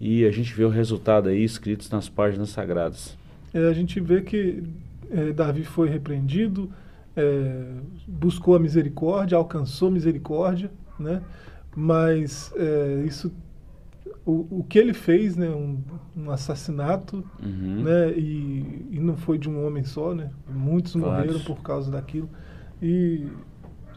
e 0.00 0.24
a 0.24 0.30
gente 0.30 0.54
vê 0.54 0.64
o 0.64 0.70
resultado 0.70 1.28
aí 1.28 1.44
escritos 1.44 1.90
nas 1.90 2.08
páginas 2.08 2.48
sagradas. 2.50 3.16
é, 3.52 3.68
a 3.68 3.72
gente 3.72 4.00
vê 4.00 4.22
que 4.22 4.62
é, 5.10 5.32
Davi 5.32 5.64
foi 5.64 5.88
repreendido, 5.90 6.70
é, 7.14 7.64
buscou 8.08 8.56
a 8.56 8.58
misericórdia, 8.58 9.36
alcançou 9.36 9.90
misericórdia, 9.90 10.70
né? 10.98 11.20
mas 11.76 12.52
é, 12.56 13.04
isso 13.06 13.30
o, 14.24 14.46
o 14.60 14.64
que 14.68 14.78
ele 14.78 14.94
fez, 14.94 15.36
né, 15.36 15.48
um, 15.48 15.78
um 16.16 16.30
assassinato, 16.30 17.24
Uhum. 17.42 17.82
né, 17.82 18.12
e, 18.12 18.86
e 18.92 19.00
não 19.00 19.16
foi 19.16 19.36
de 19.36 19.50
um 19.50 19.66
homem 19.66 19.84
só, 19.84 20.14
né, 20.14 20.30
muitos 20.48 20.94
morreram 20.94 21.40
por 21.40 21.60
causa 21.60 21.90
daquilo, 21.90 22.28
e 22.80 23.26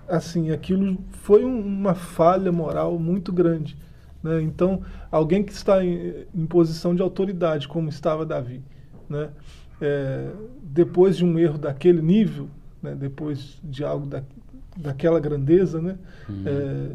assim, 0.08 0.52
aquilo 0.52 0.98
foi 1.12 1.44
um- 1.46 1.60
uma 1.60 1.96
falha 1.96 2.52
moral 2.52 2.98
muito 3.00 3.32
grande, 3.34 3.76
né, 4.24 4.42
então 4.42 4.82
alguém 5.12 5.44
que 5.44 5.52
está 5.52 5.84
em, 5.84 6.26
em 6.34 6.46
posição 6.46 6.96
de 6.96 7.02
autoridade, 7.02 7.68
como 7.68 7.90
estava 7.90 8.26
Davi, 8.26 8.62
né, 9.10 9.30
é, 9.82 10.30
depois 10.64 11.18
de 11.18 11.26
um 11.26 11.38
erro 11.40 11.58
daquele 11.58 12.02
nível, 12.02 12.48
né, 12.82 12.96
depois 12.96 13.60
de 13.64 13.84
algo 13.84 14.06
da, 14.06 14.22
daquela 14.78 15.20
grandeza, 15.20 15.82
né, 15.82 15.98
Uhum. 16.30 16.44
é, 16.46 16.88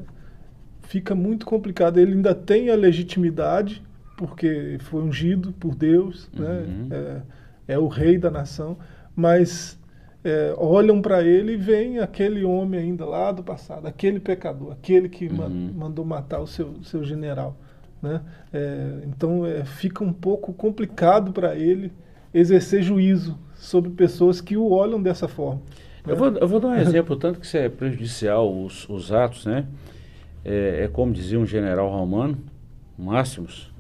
fica 0.83 1.15
muito 1.15 1.47
complicado. 1.47 1.99
Ele 1.99 2.13
ainda 2.13 2.35
tem 2.35 2.69
a 2.71 2.75
legitimidade, 2.75 3.83
porque 4.17 4.77
foi 4.81 5.03
ungido 5.03 5.53
por 5.53 5.75
Deus, 5.75 6.29
Uhum. 6.35 6.43
né? 6.43 6.65
é, 7.69 7.75
é 7.75 7.79
o 7.79 7.87
rei 7.89 8.19
da 8.19 8.31
nação, 8.31 8.77
mas 9.15 9.79
é, 10.25 10.55
olham 10.57 11.01
para 11.01 11.23
ele 11.23 11.53
e 11.53 11.57
veem 11.57 11.99
aquele 11.99 12.45
homem 12.45 12.81
ainda 12.81 13.05
lá 13.07 13.33
do 13.33 13.43
passado, 13.43 13.87
aquele 13.87 14.21
pecador, 14.21 14.73
aquele 14.73 15.09
que 15.09 15.29
ma- 15.29 15.47
Uhum. 15.47 15.73
mandou 15.75 16.05
matar 16.05 16.41
o 16.41 16.47
seu, 16.47 16.75
seu 16.83 17.03
general. 17.05 17.57
Né? 18.03 18.21
É, 18.53 19.01
então 19.07 19.45
é, 19.47 19.65
fica 19.65 20.03
um 20.05 20.13
pouco 20.13 20.53
complicado 20.53 21.33
para 21.33 21.55
ele 21.57 21.93
exercer 22.33 22.83
juízo 22.83 23.39
sobre 23.55 23.91
pessoas 23.91 24.41
que 24.41 24.57
o 24.57 24.71
olham 24.71 25.03
dessa 25.03 25.27
forma. 25.29 25.61
Eu 26.07 26.17
vou, 26.17 26.29
eu 26.29 26.49
vou 26.49 26.61
dar 26.61 26.69
um 26.69 26.75
exemplo, 26.77 27.15
tanto 27.17 27.39
que 27.41 27.47
isso 27.47 27.57
é 27.57 27.69
prejudicial, 27.69 28.51
os, 28.65 28.89
os 28.89 29.13
atos, 29.13 29.45
né? 29.45 29.67
É, 30.45 30.85
é 30.85 30.89
como 30.89 31.13
dizia 31.13 31.39
um 31.39 31.45
general 31.47 31.91
romano, 31.91 32.39
Máximos, 32.99 33.71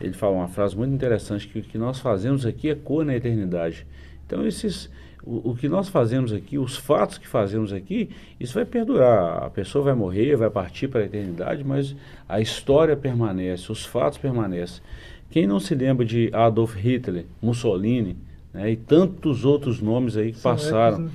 ele 0.00 0.12
fala 0.12 0.36
uma 0.36 0.48
frase 0.48 0.76
muito 0.76 0.92
interessante, 0.94 1.46
que 1.48 1.58
o 1.58 1.62
que 1.62 1.78
nós 1.78 1.98
fazemos 1.98 2.44
aqui 2.44 2.68
é 2.70 2.74
cor 2.74 3.04
na 3.04 3.14
eternidade. 3.14 3.86
Então, 4.26 4.46
esses, 4.46 4.90
o, 5.24 5.50
o 5.50 5.56
que 5.56 5.68
nós 5.68 5.88
fazemos 5.88 6.32
aqui, 6.32 6.58
os 6.58 6.76
fatos 6.76 7.18
que 7.18 7.28
fazemos 7.28 7.72
aqui, 7.72 8.10
isso 8.40 8.54
vai 8.54 8.64
perdurar. 8.64 9.44
A 9.44 9.50
pessoa 9.50 9.84
vai 9.84 9.94
morrer, 9.94 10.36
vai 10.36 10.50
partir 10.50 10.88
para 10.88 11.00
a 11.00 11.04
eternidade, 11.04 11.62
mas 11.64 11.94
a 12.28 12.40
história 12.40 12.96
permanece, 12.96 13.70
os 13.70 13.84
fatos 13.84 14.18
permanecem. 14.18 14.82
Quem 15.30 15.46
não 15.46 15.60
se 15.60 15.74
lembra 15.74 16.04
de 16.04 16.30
Adolf 16.32 16.74
Hitler, 16.76 17.24
Mussolini, 17.40 18.16
né, 18.52 18.72
e 18.72 18.76
tantos 18.76 19.44
outros 19.44 19.80
nomes 19.80 20.16
aí 20.16 20.32
que 20.32 20.38
São 20.38 20.52
passaram. 20.52 20.98
né? 20.98 21.10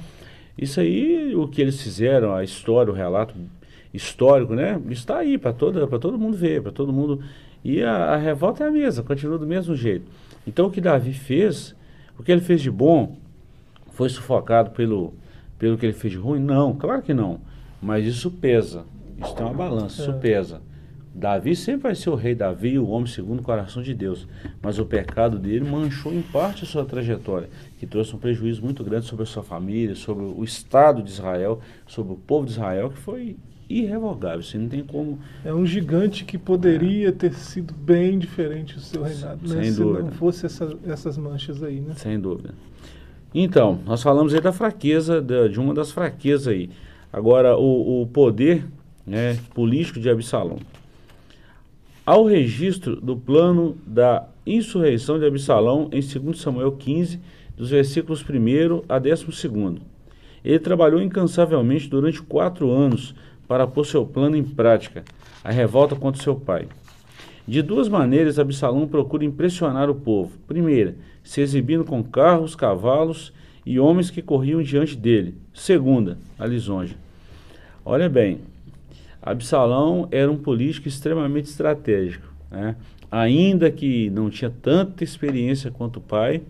Isso 0.58 0.80
aí, 0.80 1.36
o 1.36 1.48
que 1.48 1.62
eles 1.62 1.82
fizeram, 1.82 2.34
a 2.34 2.44
história, 2.44 2.92
o 2.92 2.96
relato 2.96 3.36
histórico, 3.94 4.56
né? 4.56 4.82
Está 4.90 5.20
aí 5.20 5.38
para 5.38 5.54
todo, 5.54 5.88
para 5.88 6.00
todo 6.00 6.18
mundo 6.18 6.36
ver, 6.36 6.64
para 6.64 6.72
todo 6.72 6.92
mundo. 6.92 7.22
E 7.64 7.84
a, 7.84 8.14
a 8.14 8.18
revolta 8.18 8.64
é 8.64 8.68
a 8.68 8.72
mesma, 8.72 9.04
continua 9.04 9.38
do 9.38 9.46
mesmo 9.46 9.76
jeito. 9.76 10.06
Então 10.48 10.66
o 10.66 10.72
que 10.72 10.82
Davi 10.82 11.14
fez, 11.14 11.76
o 12.18 12.24
que 12.24 12.32
ele 12.32 12.42
fez 12.42 12.62
de 12.62 12.72
bom, 12.72 13.18
foi 13.98 14.10
sufocado 14.10 14.70
pelo, 14.72 15.14
pelo 15.58 15.76
que 15.78 15.86
ele 15.88 15.94
fez 15.94 16.14
de 16.14 16.20
ruim? 16.20 16.40
Não, 16.40 16.74
claro 16.76 17.02
que 17.02 17.14
não. 17.16 17.40
Mas 17.82 18.06
isso 18.06 18.30
pesa. 18.30 18.86
Isso 19.20 19.34
tem 19.36 19.44
uma 19.44 19.56
balança, 19.56 20.02
isso 20.02 20.12
É. 20.12 20.14
pesa. 20.14 20.62
Davi 21.16 21.56
sempre 21.56 21.82
vai 21.82 21.96
ser 21.96 22.12
o 22.12 22.16
rei 22.16 22.36
Davi, 22.36 22.78
o 22.78 22.88
homem 22.90 23.08
segundo 23.08 23.40
o 23.40 23.44
coração 23.44 23.82
de 23.82 23.92
Deus. 23.96 24.28
Mas 24.62 24.78
o 24.78 24.86
pecado 24.86 25.40
dele 25.40 25.68
manchou 25.68 26.14
em 26.14 26.22
parte 26.22 26.64
a 26.64 26.68
sua 26.68 26.86
trajetória, 26.86 27.50
que 27.80 27.88
trouxe 27.88 28.16
um 28.16 28.20
prejuízo 28.20 28.62
muito 28.64 28.84
grande 28.84 29.08
sobre 29.08 29.24
a 29.24 29.26
sua 29.26 29.42
família, 29.42 29.96
sobre 29.96 30.24
o 30.26 30.44
Estado 30.44 31.02
de 31.02 31.10
Israel, 31.10 31.60
sobre 31.88 32.14
o 32.14 32.18
povo 32.18 32.46
de 32.46 32.52
Israel, 32.52 32.92
que 32.92 33.00
foi 33.00 33.36
irrevogável. 33.68 34.44
Você 34.44 34.60
não 34.60 34.70
tem 34.70 34.84
como. 34.84 35.18
É 35.44 35.52
um 35.52 35.66
gigante 35.66 36.24
que 36.24 36.38
poderia 36.38 37.12
ter 37.12 37.34
sido 37.34 37.74
bem 37.74 38.20
diferente 38.20 38.78
o 38.78 38.80
seu 38.80 39.02
reinado, 39.02 39.40
né? 39.48 39.64
Sem 39.64 39.72
se 39.72 39.82
dúvida. 39.82 40.04
não 40.04 40.12
fosse 40.12 40.46
essa- 40.46 40.78
essas 40.86 41.18
manchas 41.18 41.64
aí, 41.64 41.82
né? 41.82 41.96
Sem 41.96 42.20
dúvida. 42.20 42.54
Então, 43.34 43.80
nós 43.86 44.02
falamos 44.02 44.34
aí 44.34 44.42
da 44.42 44.52
fraqueza, 44.52 45.22
da- 45.22 45.48
de 45.48 45.60
uma 45.60 45.74
das 45.74 45.92
fraquezas 45.92 46.48
aí. 46.48 46.70
Agora, 47.12 47.58
o, 47.58 48.02
o 48.02 48.08
poder 48.08 48.66
né, 49.06 49.38
político 49.54 50.00
de 50.00 50.10
Absalão. 50.10 50.60
Ao 52.06 52.26
registro 52.26 52.96
do 52.96 53.18
plano 53.18 53.78
da 53.86 54.28
insurreição 54.46 55.20
de 55.20 55.26
Absalão 55.26 55.90
em 55.92 56.00
2 56.02 56.40
Samuel 56.40 56.72
15, 56.74 57.20
dos 57.56 57.70
versículos 57.72 58.24
1 58.24 58.84
a 58.88 59.00
12. 59.00 59.26
Ele 60.44 60.60
trabalhou 60.60 61.02
incansavelmente 61.02 61.90
durante 61.90 62.22
quatro 62.22 62.72
anos 62.72 63.14
para 63.48 63.68
pôr 63.68 63.86
seu 63.86 64.06
plano 64.06 64.36
em 64.36 64.44
prática, 64.44 65.04
a 65.44 65.52
revolta 65.52 65.96
contra 65.96 66.22
seu 66.22 66.36
pai. 66.36 66.68
De 67.48 67.62
duas 67.62 67.88
maneiras, 67.90 68.38
Absalão 68.40 68.88
procura 68.88 69.24
impressionar 69.26 69.90
o 69.90 69.96
povo. 69.96 70.38
Primeira, 70.48 70.96
se 71.28 71.42
exibindo 71.42 71.84
com 71.84 72.02
carros, 72.02 72.56
cavalos 72.56 73.34
e 73.66 73.78
homens 73.78 74.10
que 74.10 74.22
corriam 74.22 74.64
diante 74.64 74.96
dele. 74.96 75.36
Segunda, 75.54 76.18
a 76.40 76.46
lisonja. 76.46 76.96
Olha 77.84 78.08
bem, 78.08 78.40
Absalão 79.22 80.08
era 80.10 80.32
um 80.32 80.38
político 80.38 80.88
extremamente 80.88 81.50
estratégico. 81.50 82.34
Né? 82.50 82.78
Ainda 83.12 83.70
que 83.70 84.10
não 84.10 84.30
tinha 84.30 84.50
tanta 84.50 85.04
experiência 85.04 85.70
quanto 85.70 85.98
o 85.98 86.02
pai, 86.02 86.44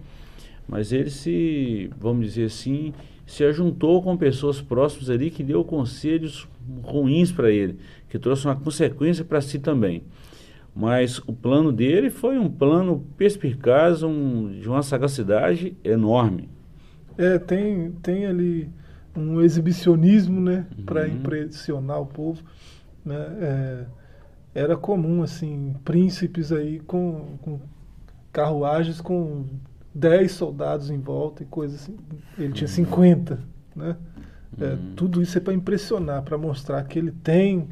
mas 0.68 0.92
ele 0.92 1.10
se, 1.10 1.90
vamos 2.00 2.28
dizer 2.28 2.46
assim, 2.46 2.94
se 3.26 3.44
ajuntou 3.44 4.04
com 4.04 4.16
pessoas 4.16 4.62
próximas 4.62 5.10
ali 5.10 5.32
que 5.32 5.42
deu 5.42 5.64
conselhos 5.64 6.48
ruins 6.84 7.32
para 7.32 7.50
ele, 7.50 7.80
que 8.12 8.20
trouxe 8.20 8.46
uma 8.46 8.56
consequência 8.56 9.26
para 9.26 9.42
si 9.42 9.58
também. 9.58 10.04
Mas 10.78 11.20
o 11.20 11.34
plano 11.34 11.72
dele 11.72 12.10
foi 12.10 12.38
um 12.38 12.50
plano 12.50 13.04
perspicaz, 13.18 14.04
um, 14.04 14.60
de 14.60 14.68
uma 14.70 14.84
sagacidade 14.84 15.76
enorme. 15.84 16.50
É, 17.18 17.40
tem, 17.40 17.92
tem 18.04 18.26
ali 18.28 18.70
um 19.16 19.42
exibicionismo, 19.42 20.40
né, 20.40 20.68
para 20.86 21.08
Uhum. 21.08 21.16
impressionar 21.16 22.00
o 22.02 22.06
povo, 22.06 22.44
né? 23.04 23.16
É, 23.42 23.86
era 24.54 24.78
comum 24.78 25.24
assim, 25.24 25.76
príncipes 25.86 26.52
aí 26.52 26.80
com, 26.82 27.38
com 27.42 27.60
carruagens 28.32 29.02
com 29.02 29.46
10 29.94 30.32
soldados 30.32 30.90
em 30.90 31.00
volta 31.00 31.44
e 31.44 31.46
coisas 31.46 31.82
assim. 31.82 31.96
Ele 32.38 32.54
tinha 32.54 32.68
50, 32.68 33.40
né? 33.76 33.96
É, 34.60 34.66
Uhum. 34.72 34.78
tudo 34.96 35.22
isso 35.22 35.38
é 35.38 35.42
para 35.42 35.54
impressionar, 35.54 36.24
para 36.24 36.38
mostrar 36.38 36.84
que 36.84 36.98
ele 37.00 37.12
tem 37.12 37.68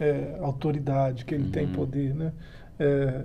é, 0.00 0.38
autoridade, 0.40 1.24
que 1.24 1.34
ele 1.34 1.46
tem 1.46 1.66
Uhum. 1.66 1.72
poder, 1.72 2.14
né? 2.14 2.32
É, 2.78 3.24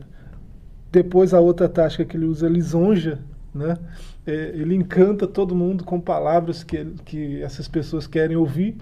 depois 0.92 1.34
a 1.34 1.40
outra 1.40 1.68
tática 1.68 2.06
que 2.06 2.16
ele 2.16 2.26
usa 2.26 2.46
é 2.48 2.50
lisonja, 2.50 3.20
né? 3.54 3.78
É, 4.26 4.32
ele 4.56 4.76
encanta 4.76 5.28
todo 5.28 5.56
mundo 5.56 5.84
com 5.84 6.00
palavras 6.00 6.64
que, 6.64 6.86
que 7.06 7.42
essas 7.42 7.68
pessoas 7.68 8.08
querem 8.08 8.36
ouvir, 8.38 8.78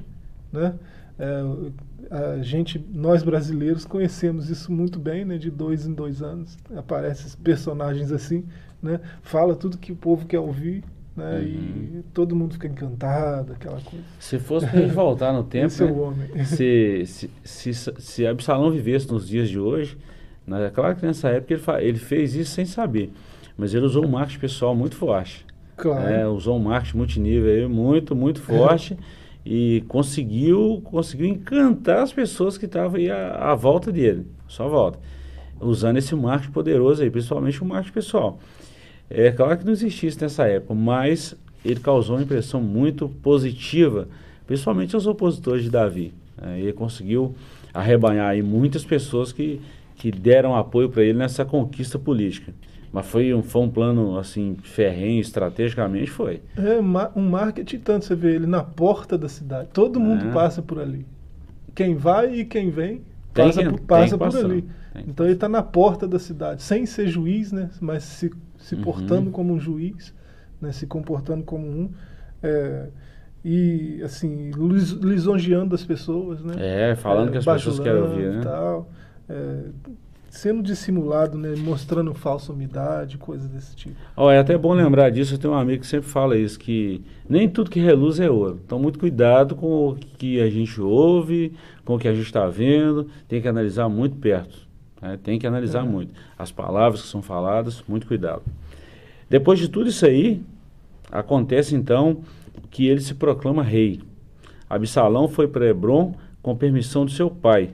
né? 0.52 0.76
É, 1.20 1.42
a 2.10 2.42
gente, 2.42 2.84
nós 2.94 3.24
brasileiros 3.24 3.86
conhecemos 3.86 4.50
isso 4.50 4.72
muito 4.72 5.00
bem, 5.00 5.24
né? 5.24 5.38
De 5.38 5.50
dois 5.50 5.86
em 5.88 5.94
dois 5.94 6.22
anos 6.22 6.58
aparecem 6.76 7.32
personagens 7.44 8.12
assim, 8.12 8.44
né? 8.82 9.00
Fala 9.22 9.56
tudo 9.56 9.78
que 9.78 9.92
o 9.92 9.96
povo 9.96 10.26
quer 10.26 10.40
ouvir, 10.40 10.84
né? 11.16 11.40
Uhum. 11.40 12.00
E 12.00 12.04
todo 12.14 12.36
mundo 12.36 12.54
fica 12.54 12.68
encantado, 12.68 13.54
aquela 13.54 13.80
coisa. 13.82 14.06
Se 14.20 14.40
fosse 14.40 14.68
para 14.68 14.82
gente 14.82 14.94
voltar 14.94 15.34
no 15.34 15.44
tempo, 15.46 15.68
Esse 15.68 15.84
é 15.84 15.86
né? 15.86 15.92
o 15.92 16.00
homem. 16.00 16.46
se, 16.46 17.04
se, 17.06 17.30
se, 17.44 17.94
se 17.98 18.28
Absalão 18.28 18.72
vivesse 18.72 19.12
nos 19.12 19.28
dias 19.28 19.50
de 19.50 19.60
hoje, 19.60 19.98
né, 20.48 20.68
é 20.68 20.70
claro 20.70 20.96
que 20.96 21.06
nessa 21.06 21.30
época 21.30 21.54
ele, 21.54 21.88
ele 21.88 22.00
fez 22.00 22.36
isso 22.36 22.52
sem 22.52 22.66
saber, 22.66 23.12
mas 23.58 23.74
ele 23.74 23.86
usou 23.86 24.06
um 24.06 24.10
marketing 24.10 24.40
pessoal 24.40 24.76
muito 24.76 24.96
forte. 24.96 25.46
Claro. 25.76 26.08
É, 26.08 26.28
usou 26.28 26.58
um 26.58 26.60
marketing 26.60 26.98
multinível 26.98 27.52
aí 27.52 27.68
muito, 27.68 28.16
muito 28.16 28.42
forte 28.42 28.98
e 29.46 29.84
conseguiu, 29.88 30.82
conseguiu 30.84 31.26
encantar 31.26 32.04
as 32.04 32.14
pessoas 32.14 32.58
que 32.58 32.66
estavam 32.66 32.98
aí 32.98 33.10
à, 33.10 33.52
à 33.52 33.56
volta 33.56 33.92
dele, 33.92 34.28
só 34.48 34.68
volta, 34.70 35.00
usando 35.60 35.98
esse 35.98 36.16
marketing 36.16 36.52
poderoso 36.52 37.02
aí, 37.02 37.10
principalmente 37.10 37.62
o 37.62 37.66
marketing 37.66 37.94
pessoal. 37.94 38.40
É 39.14 39.32
claro 39.32 39.58
que 39.58 39.66
não 39.66 39.74
existisse 39.74 40.20
nessa 40.22 40.46
época, 40.48 40.74
mas 40.74 41.36
ele 41.64 41.80
causou 41.80 42.16
uma 42.16 42.24
impressão 42.24 42.62
muito 42.62 43.08
positiva, 43.10 44.08
principalmente 44.48 44.96
aos 44.96 45.06
opositores 45.08 45.64
de 45.64 45.70
Davi. 45.70 46.14
É, 46.42 46.60
ele 46.60 46.74
conseguiu 46.74 47.36
arrebanhar 47.74 48.30
aí 48.30 48.42
muitas 48.42 48.84
pessoas 48.84 49.32
que, 49.32 49.62
que 49.96 50.12
deram 50.12 50.56
apoio 50.56 50.90
para 50.90 51.04
ele 51.04 51.18
nessa 51.18 51.46
conquista 51.46 51.98
política. 52.00 52.54
Mas 52.92 53.06
foi 53.06 53.34
um, 53.34 53.42
foi 53.42 53.62
um 53.62 53.70
plano 53.70 54.18
assim 54.18 54.58
ferrenho, 54.64 55.22
estrategicamente 55.22 56.10
foi. 56.12 56.42
É 56.58 56.78
um 57.18 57.30
marketing 57.30 57.78
tanto, 57.80 58.06
você 58.06 58.16
vê 58.16 58.36
ele 58.36 58.46
na 58.48 58.64
porta 58.64 59.18
da 59.18 59.30
cidade. 59.30 59.70
Todo 59.72 60.00
mundo 60.00 60.26
É. 60.28 60.32
passa 60.32 60.62
por 60.62 60.78
ali. 60.80 61.06
Quem 61.74 61.96
vai 61.96 62.40
e 62.40 62.44
quem 62.46 62.70
vem 62.70 63.02
passa, 63.34 63.64
que- 63.64 63.70
por, 63.70 63.80
passa 63.82 64.18
por 64.18 64.36
ali. 64.36 64.66
Então 65.08 65.26
ele 65.26 65.36
está 65.36 65.48
na 65.48 65.64
porta 65.64 66.06
da 66.06 66.20
cidade, 66.20 66.62
sem 66.64 66.86
ser 66.86 67.08
juiz, 67.08 67.54
né? 67.54 67.70
mas 67.80 68.04
se, 68.04 68.30
se 68.62 68.76
Uhum. 68.76 68.82
portando 68.82 69.30
como 69.32 69.54
um 69.54 69.60
juiz, 69.60 70.14
né? 70.62 70.72
se 70.72 70.88
comportando 70.88 71.44
como 71.44 71.68
um. 71.68 71.90
é, 72.42 72.88
e 73.44 74.00
assim, 74.04 74.52
lis- 74.52 74.92
lisonjeando 74.92 75.74
as 75.76 75.84
pessoas, 75.84 76.44
né? 76.44 76.54
É, 76.58 76.96
falando 76.96 77.32
que 77.32 77.38
as 77.38 77.46
pessoas 77.46 77.80
querem 77.80 78.02
ouvir, 78.02 78.30
né? 78.32 78.42
Tal, 78.44 78.88
é, 79.28 79.64
sendo 80.30 80.62
dissimulado, 80.62 81.38
né? 81.38 81.56
mostrando 81.58 82.14
falsa 82.14 82.54
umidade, 82.54 83.18
coisas 83.18 83.50
desse 83.50 83.76
tipo. 83.76 83.96
Ó, 84.16 84.32
é 84.32 84.38
até 84.38 84.56
bom 84.58 84.74
lembrar 84.74 85.10
disso, 85.10 85.34
eu 85.34 85.38
tenho 85.40 85.54
um 85.54 85.58
amigo 85.58 85.82
que 85.82 85.88
sempre 85.88 86.08
fala 86.08 86.38
isso, 86.38 86.58
que 86.60 87.04
nem 87.28 87.50
tudo 87.50 87.70
que 87.70 87.80
reluz 87.80 88.20
é 88.20 88.30
ouro. 88.30 88.60
Então, 88.64 88.78
muito 88.80 89.00
cuidado 89.00 89.56
com 89.56 89.90
o 89.90 89.96
que 89.96 90.40
a 90.40 90.50
gente 90.50 90.80
ouve, 90.80 91.52
com 91.84 91.96
o 91.96 92.00
que 92.00 92.08
a 92.08 92.14
gente 92.14 92.26
está 92.28 92.48
vendo, 92.48 93.08
tem 93.28 93.42
que 93.42 93.48
analisar 93.48 93.90
muito 93.90 94.16
perto. 94.18 94.70
Né? 95.02 95.18
Tem 95.22 95.40
que 95.40 95.48
analisar 95.48 95.86
É. 95.86 95.88
muito. 95.90 96.14
As 96.38 96.52
palavras 96.52 97.02
que 97.02 97.08
são 97.08 97.22
faladas, 97.22 97.84
muito 97.88 98.08
cuidado. 98.08 98.44
Depois 99.30 99.60
de 99.60 99.68
tudo 99.70 99.90
isso 99.90 100.06
aí, 100.06 100.42
acontece 101.12 101.76
então 101.76 102.18
que 102.70 102.88
ele 102.88 103.02
se 103.02 103.16
proclama 103.16 103.64
rei. 103.64 104.02
Absalão 104.70 105.28
foi 105.28 105.48
para 105.48 105.68
Hebron 105.68 106.14
com 106.42 106.56
permissão 106.56 107.06
de 107.06 107.14
seu 107.14 107.30
pai, 107.30 107.72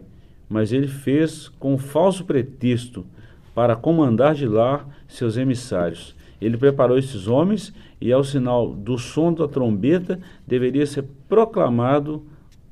mas 0.50 0.72
ele 0.72 0.88
fez 0.88 1.50
com 1.60 1.74
um 1.74 1.78
falso 1.78 2.26
pretexto 2.26 3.06
para 3.54 3.76
comandar 3.76 4.34
de 4.36 4.48
lá 4.48 4.86
seus 5.08 5.38
emissários. 5.38 6.16
Ele 6.40 6.58
preparou 6.58 6.98
esses 6.98 7.28
homens 7.28 7.74
e, 8.00 8.12
ao 8.12 8.24
sinal 8.24 8.72
do 8.74 8.98
som 8.98 9.34
da 9.34 9.48
trombeta, 9.48 10.20
deveria 10.46 10.86
ser 10.86 11.04
proclamado 11.28 12.24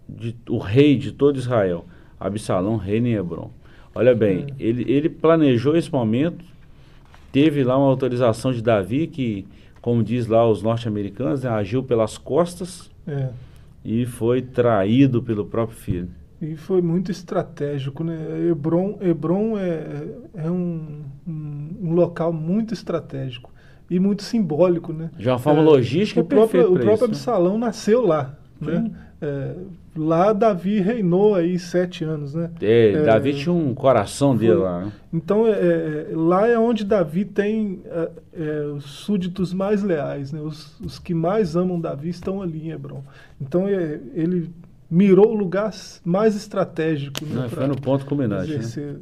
de- 0.08 0.36
o 0.50 0.58
rei 0.60 0.96
de 0.98 1.12
todo 1.12 1.38
Israel. 1.38 1.86
Absalão 2.20 2.78
reina 2.78 3.08
em 3.10 3.14
Hebron. 3.14 3.52
Olha 3.96 4.14
bem, 4.14 4.48
ele, 4.60 4.84
ele 4.92 5.10
planejou 5.10 5.76
esse 5.76 5.92
momento, 5.92 6.44
teve 7.32 7.64
lá 7.64 7.78
uma 7.78 7.88
autorização 7.88 8.52
de 8.52 8.62
Davi, 8.62 9.08
que, 9.08 9.48
como 9.82 10.04
diz 10.04 10.28
lá 10.28 10.48
os 10.48 10.62
norte-americanos, 10.62 11.44
né, 11.44 11.50
agiu 11.50 11.82
pelas 11.82 12.18
costas 12.18 12.92
É. 13.08 13.30
e 13.84 14.06
foi 14.06 14.42
traído 14.42 15.24
pelo 15.24 15.46
próprio 15.46 15.78
filho. 15.78 16.10
E 16.42 16.56
foi 16.58 16.82
muito 16.82 17.10
estratégico, 17.12 18.04
né? 18.04 18.18
Hebron, 18.52 18.98
Hebron 19.02 19.58
é, 19.58 20.04
é 20.36 20.52
um, 20.52 21.02
um, 21.26 21.70
um 21.84 21.94
local 21.94 22.34
muito 22.34 22.74
estratégico 22.74 23.52
e 23.90 24.00
muito 24.00 24.22
simbólico, 24.22 24.92
né? 24.92 25.10
De 25.18 25.28
uma 25.30 25.40
forma 25.40 25.62
É, 25.62 25.64
logística 25.64 26.20
o 26.20 26.24
e 26.24 26.28
próprio, 26.28 26.62
o 26.74 26.74
próprio 26.74 26.94
isso, 26.94 27.04
né? 27.04 27.10
Absalão 27.10 27.58
nasceu 27.58 28.06
lá, 28.06 28.38
né? 28.60 28.82
Sim. 28.82 28.96
É, 29.22 29.56
lá 29.96 30.34
Davi 30.34 30.80
reinou 30.80 31.36
aí 31.36 31.58
sete 31.58 32.04
anos, 32.04 32.34
né? 32.34 32.52
É, 32.62 32.92
É, 32.94 33.04
Davi 33.04 33.34
tinha 33.34 33.54
um 33.54 33.74
coração 33.74 34.36
dele 34.36 34.54
foi- 34.54 34.62
lá. 34.64 34.86
né? 34.86 34.92
Então, 35.14 35.48
é, 35.48 35.52
é, 35.52 36.08
lá 36.14 36.48
é 36.48 36.58
onde 36.60 36.84
Davi 36.84 37.24
tem 37.26 37.82
é, 37.86 38.10
é, 38.34 38.62
os 38.76 38.84
súditos 38.86 39.54
mais 39.54 39.82
leais, 39.82 40.32
né? 40.34 40.42
Os, 40.42 40.80
os 40.82 41.00
que 41.00 41.14
mais 41.14 41.56
amam 41.56 41.80
Davi 41.80 42.10
estão 42.10 42.42
ali 42.42 42.68
em 42.68 42.72
Hebron. 42.72 43.04
Então, 43.40 43.68
é, 43.68 44.00
ele 44.14 44.52
mirou 44.92 45.32
o 45.32 45.34
lugar 45.36 45.72
mais 46.04 46.36
estratégico, 46.36 47.26
né? 47.26 47.42
Não, 47.44 47.50
foi 47.50 47.66
no 47.68 47.80
ponto 47.80 48.06
culminante. 48.06 48.52
né? 48.58 48.96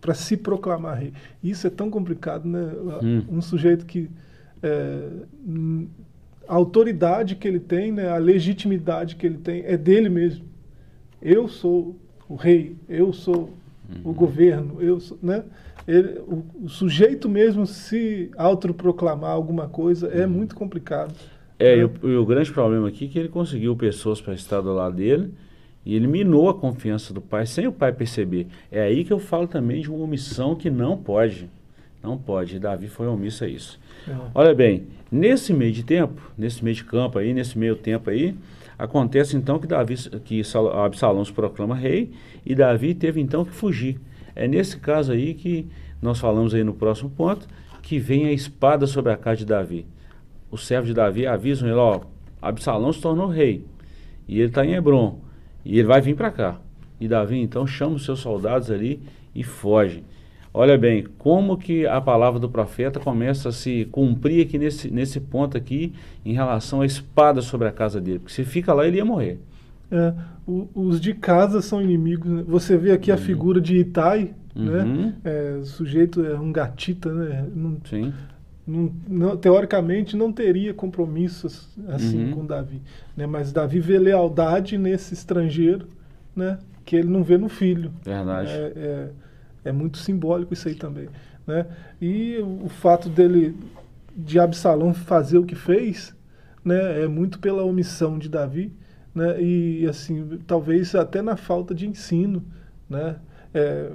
para 0.00 0.14
se 0.14 0.36
proclamar 0.36 0.98
rei. 0.98 1.12
Isso 1.42 1.66
é 1.66 1.70
tão 1.70 1.88
complicado, 1.90 2.46
né? 2.46 2.70
Hum. 3.02 3.22
Um 3.30 3.40
sujeito 3.40 3.86
que 3.86 4.10
a 6.48 6.54
autoridade 6.54 7.34
que 7.36 7.46
ele 7.46 7.60
tem, 7.60 7.92
né? 7.92 8.08
A 8.08 8.16
legitimidade 8.16 9.16
que 9.16 9.26
ele 9.26 9.38
tem 9.38 9.62
é 9.66 9.76
dele 9.76 10.08
mesmo. 10.08 10.44
Eu 11.20 11.46
sou 11.48 11.96
o 12.28 12.34
rei, 12.34 12.76
eu 12.88 13.12
sou 13.12 13.50
Uhum. 13.88 14.10
o 14.10 14.12
governo, 14.12 14.76
eu 14.80 15.00
sou, 15.00 15.18
né? 15.22 15.42
Ele- 15.86 16.18
o, 16.20 16.44
o 16.64 16.68
sujeito 16.68 17.28
mesmo 17.28 17.66
se 17.66 18.30
autoproclamar 18.36 19.30
alguma 19.30 19.66
coisa 19.68 20.08
é 20.08 20.26
muito 20.26 20.54
complicado. 20.54 21.14
É, 21.58 21.74
né? 21.76 21.82
e 21.82 21.84
o, 21.84 22.10
e 22.10 22.16
o 22.16 22.26
grande 22.26 22.52
problema 22.52 22.88
aqui 22.88 23.06
é 23.06 23.08
que 23.08 23.18
ele 23.18 23.28
conseguiu 23.30 23.74
pessoas 23.76 24.20
para 24.20 24.34
estar 24.34 24.60
do 24.60 24.72
lado 24.74 24.96
dele 24.96 25.32
e 25.86 25.94
ele 25.94 26.06
minou 26.06 26.50
a 26.50 26.54
confiança 26.54 27.14
do 27.14 27.20
pai 27.22 27.46
sem 27.46 27.66
o 27.66 27.72
pai 27.72 27.92
perceber. 27.92 28.46
É 28.70 28.82
aí 28.82 29.04
que 29.04 29.12
eu 29.12 29.18
falo 29.18 29.46
também 29.48 29.80
de 29.80 29.90
uma 29.90 30.04
omissão 30.04 30.54
que 30.54 30.68
não 30.70 30.96
pode. 30.98 31.48
Não 32.02 32.18
pode. 32.18 32.56
E 32.56 32.58
Davi 32.58 32.88
foi 32.88 33.06
omisso 33.06 33.44
a 33.44 33.48
isso. 33.48 33.80
Olha 34.34 34.54
bem, 34.54 34.86
nesse 35.10 35.52
meio 35.52 35.72
de 35.72 35.82
tempo, 35.82 36.20
nesse 36.36 36.62
meio 36.64 36.76
de 36.76 36.84
campo 36.84 37.18
aí, 37.18 37.32
nesse 37.32 37.58
meio 37.58 37.76
tempo 37.76 38.10
aí, 38.10 38.34
acontece 38.78 39.36
então 39.36 39.58
que 39.58 39.66
Davi, 39.66 39.96
que 40.24 40.42
Sal- 40.44 40.84
Absalão 40.84 41.24
se 41.24 41.32
proclama 41.32 41.74
rei 41.74 42.10
e 42.44 42.54
Davi 42.54 42.94
teve 42.94 43.20
então 43.20 43.44
que 43.44 43.52
fugir. 43.52 44.00
É 44.34 44.46
nesse 44.46 44.78
caso 44.78 45.12
aí 45.12 45.34
que 45.34 45.66
nós 46.00 46.18
falamos 46.20 46.54
aí 46.54 46.62
no 46.62 46.74
próximo 46.74 47.10
ponto, 47.10 47.46
que 47.82 47.98
vem 47.98 48.26
a 48.26 48.32
espada 48.32 48.86
sobre 48.86 49.12
a 49.12 49.16
casa 49.16 49.38
de 49.38 49.46
Davi. 49.46 49.86
Os 50.50 50.66
servos 50.66 50.88
de 50.88 50.94
Davi 50.94 51.26
avisam 51.26 51.68
ele, 51.68 51.76
ó, 51.78 52.00
Absalão 52.40 52.92
se 52.92 53.00
tornou 53.00 53.28
rei 53.28 53.64
e 54.28 54.38
ele 54.38 54.48
está 54.48 54.64
em 54.64 54.74
Hebron 54.74 55.18
e 55.64 55.78
ele 55.78 55.88
vai 55.88 56.00
vir 56.00 56.14
para 56.14 56.30
cá. 56.30 56.60
E 57.00 57.08
Davi 57.08 57.38
então 57.38 57.66
chama 57.66 57.96
os 57.96 58.04
seus 58.04 58.20
soldados 58.20 58.70
ali 58.70 59.00
e 59.34 59.42
foge. 59.42 60.04
Olha 60.60 60.76
bem, 60.76 61.04
como 61.18 61.56
que 61.56 61.86
a 61.86 62.00
palavra 62.00 62.40
do 62.40 62.48
profeta 62.48 62.98
começa 62.98 63.50
a 63.50 63.52
se 63.52 63.84
cumprir 63.92 64.44
aqui 64.44 64.58
nesse, 64.58 64.90
nesse 64.90 65.20
ponto 65.20 65.56
aqui 65.56 65.92
em 66.24 66.32
relação 66.32 66.80
à 66.80 66.86
espada 66.86 67.40
sobre 67.40 67.68
a 67.68 67.70
casa 67.70 68.00
dele. 68.00 68.18
Porque 68.18 68.32
se 68.34 68.44
fica 68.44 68.72
lá, 68.74 68.84
ele 68.84 68.96
ia 68.96 69.04
morrer. 69.04 69.38
É, 69.88 70.12
o- 70.44 70.68
os 70.74 71.00
de 71.00 71.14
casa 71.14 71.62
são 71.62 71.80
inimigos. 71.80 72.28
né? 72.28 72.42
Você 72.48 72.76
vê 72.76 72.90
aqui 72.90 73.12
a 73.12 73.16
figura 73.16 73.60
de 73.60 73.76
Itai, 73.76 74.32
Uhum. 74.56 74.64
né? 74.64 75.14
É, 75.24 75.58
o 75.60 75.64
sujeito 75.64 76.26
é 76.26 76.36
um 76.36 76.50
gatita, 76.50 77.12
né? 77.14 77.46
Não, 77.54 77.76
Sim. 77.88 78.12
não- 78.66 78.92
não- 79.08 79.36
teoricamente 79.36 80.16
não 80.16 80.32
teria 80.32 80.74
compromissos 80.74 81.68
assim 81.86 82.24
Uhum. 82.24 82.30
com 82.32 82.44
Davi, 82.46 82.82
né? 83.16 83.26
Mas 83.26 83.52
Davi 83.52 83.78
vê 83.78 83.96
lealdade 83.96 84.76
nesse 84.76 85.14
estrangeiro, 85.14 85.86
né? 86.34 86.58
Que 86.84 86.96
ele 86.96 87.08
não 87.08 87.22
vê 87.22 87.38
no 87.38 87.48
filho. 87.48 87.92
Verdade. 88.04 88.50
É, 88.50 88.72
é, 88.76 89.08
é 89.64 89.72
muito 89.72 89.98
simbólico 89.98 90.54
isso 90.54 90.68
aí 90.68 90.74
também, 90.74 91.08
né? 91.46 91.66
E 92.00 92.38
o, 92.38 92.68
fato 92.68 93.08
dele 93.08 93.56
de 94.16 94.38
Absalão 94.38 94.94
fazer 94.94 95.38
o 95.38 95.44
que 95.44 95.54
fez, 95.54 96.14
né? 96.64 97.02
É 97.02 97.08
muito 97.08 97.38
pela 97.38 97.64
omissão 97.64 98.18
de 98.18 98.28
Davi, 98.28 98.72
né? 99.14 99.40
E 99.42 99.86
assim 99.86 100.38
talvez 100.46 100.94
até 100.94 101.22
na 101.22 101.36
falta 101.36 101.74
de 101.74 101.86
ensino, 101.86 102.44
né? 102.88 103.16
É, 103.52 103.90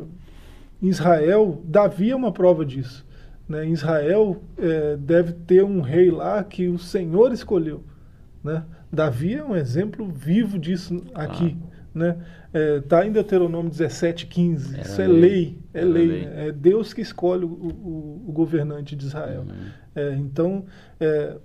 em 0.81 0.89
Israel, 0.89 1.61
Davi 1.63 2.11
é 2.11 2.15
uma 2.15 2.33
prova 2.33 2.65
disso. 2.65 3.05
Né? 3.47 3.65
Em 3.65 3.71
Israel 3.71 4.41
é, 4.57 4.97
deve 4.97 5.31
ter 5.31 5.63
um 5.63 5.79
rei 5.79 6.11
lá 6.11 6.43
que 6.43 6.67
o 6.67 6.77
Senhor 6.77 7.31
escolheu. 7.31 7.83
Né? 8.43 8.65
Davi 8.91 9.35
é 9.35 9.43
um 9.43 9.55
exemplo 9.55 10.05
vivo 10.05 10.59
disso 10.59 11.01
aqui. 11.15 11.57
Né? 11.93 12.17
É, 12.51 12.79
tá 12.81 13.05
em 13.05 13.11
Deuteronômio 13.11 13.69
17, 13.69 14.25
15. 14.25 14.73
Era 14.73 14.81
Isso 14.83 15.01
é 15.01 15.07
lei. 15.07 15.19
lei. 15.21 15.57
É 15.73 15.79
Era 15.79 15.87
lei. 15.89 16.07
lei. 16.07 16.25
né? 16.25 16.47
É 16.47 16.51
Deus 16.51 16.93
que 16.93 17.01
escolhe 17.01 17.45
o, 17.45 17.47
o- 17.49 18.23
o 18.27 18.31
governante 18.31 18.95
de 18.95 19.05
Israel. 19.05 19.41
Uhum. 19.41 19.67
É, 19.95 20.15
então, 20.15 20.65
é, 20.99 21.35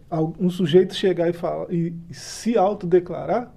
um 0.41 0.49
sujeito 0.49 0.95
chegar 0.95 1.29
e, 1.29 1.33
falar, 1.35 1.71
e 1.73 1.93
se 2.11 2.57
autodeclarar, 2.57 3.53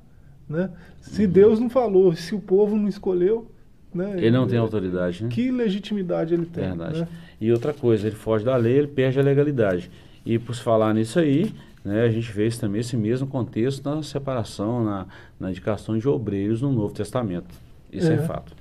né? 0.49 0.69
se 0.99 1.25
Deus 1.25 1.59
não 1.61 1.69
falou, 1.69 2.13
se 2.13 2.35
o 2.35 2.39
povo 2.41 2.75
não 2.75 2.89
escolheu, 2.89 3.49
né? 3.93 4.13
Ele 4.17 4.31
não 4.31 4.45
tem 4.47 4.57
é, 4.57 4.59
autoridade, 4.61 5.23
né? 5.23 5.29
que 5.29 5.49
legitimidade 5.49 6.33
ele 6.33 6.45
tem? 6.45 6.65
Verdade. 6.65 7.01
né? 7.01 7.07
E 7.39 7.51
outra 7.51 7.73
coisa, 7.73 8.07
ele 8.07 8.15
foge 8.17 8.43
da 8.43 8.55
lei, 8.57 8.77
ele 8.77 8.87
perde 8.87 9.17
a 9.19 9.23
legalidade. 9.23 9.89
E 10.25 10.37
por 10.37 10.55
falar 10.55 10.93
nisso 10.93 11.19
aí, 11.19 11.53
né, 11.83 12.03
a 12.03 12.09
gente 12.09 12.31
vê 12.31 12.49
também 12.49 12.81
esse 12.81 12.95
mesmo 12.95 13.27
contexto 13.27 13.83
na 13.89 14.03
separação, 14.03 14.83
na, 14.83 15.05
na 15.39 15.49
indicação 15.49 15.97
de 15.97 16.07
obreiros 16.07 16.61
no 16.61 16.71
Novo 16.71 16.93
Testamento. 16.93 17.53
Isso 17.91 18.11
é, 18.11 18.15
É. 18.15 18.17
fato. 18.19 18.53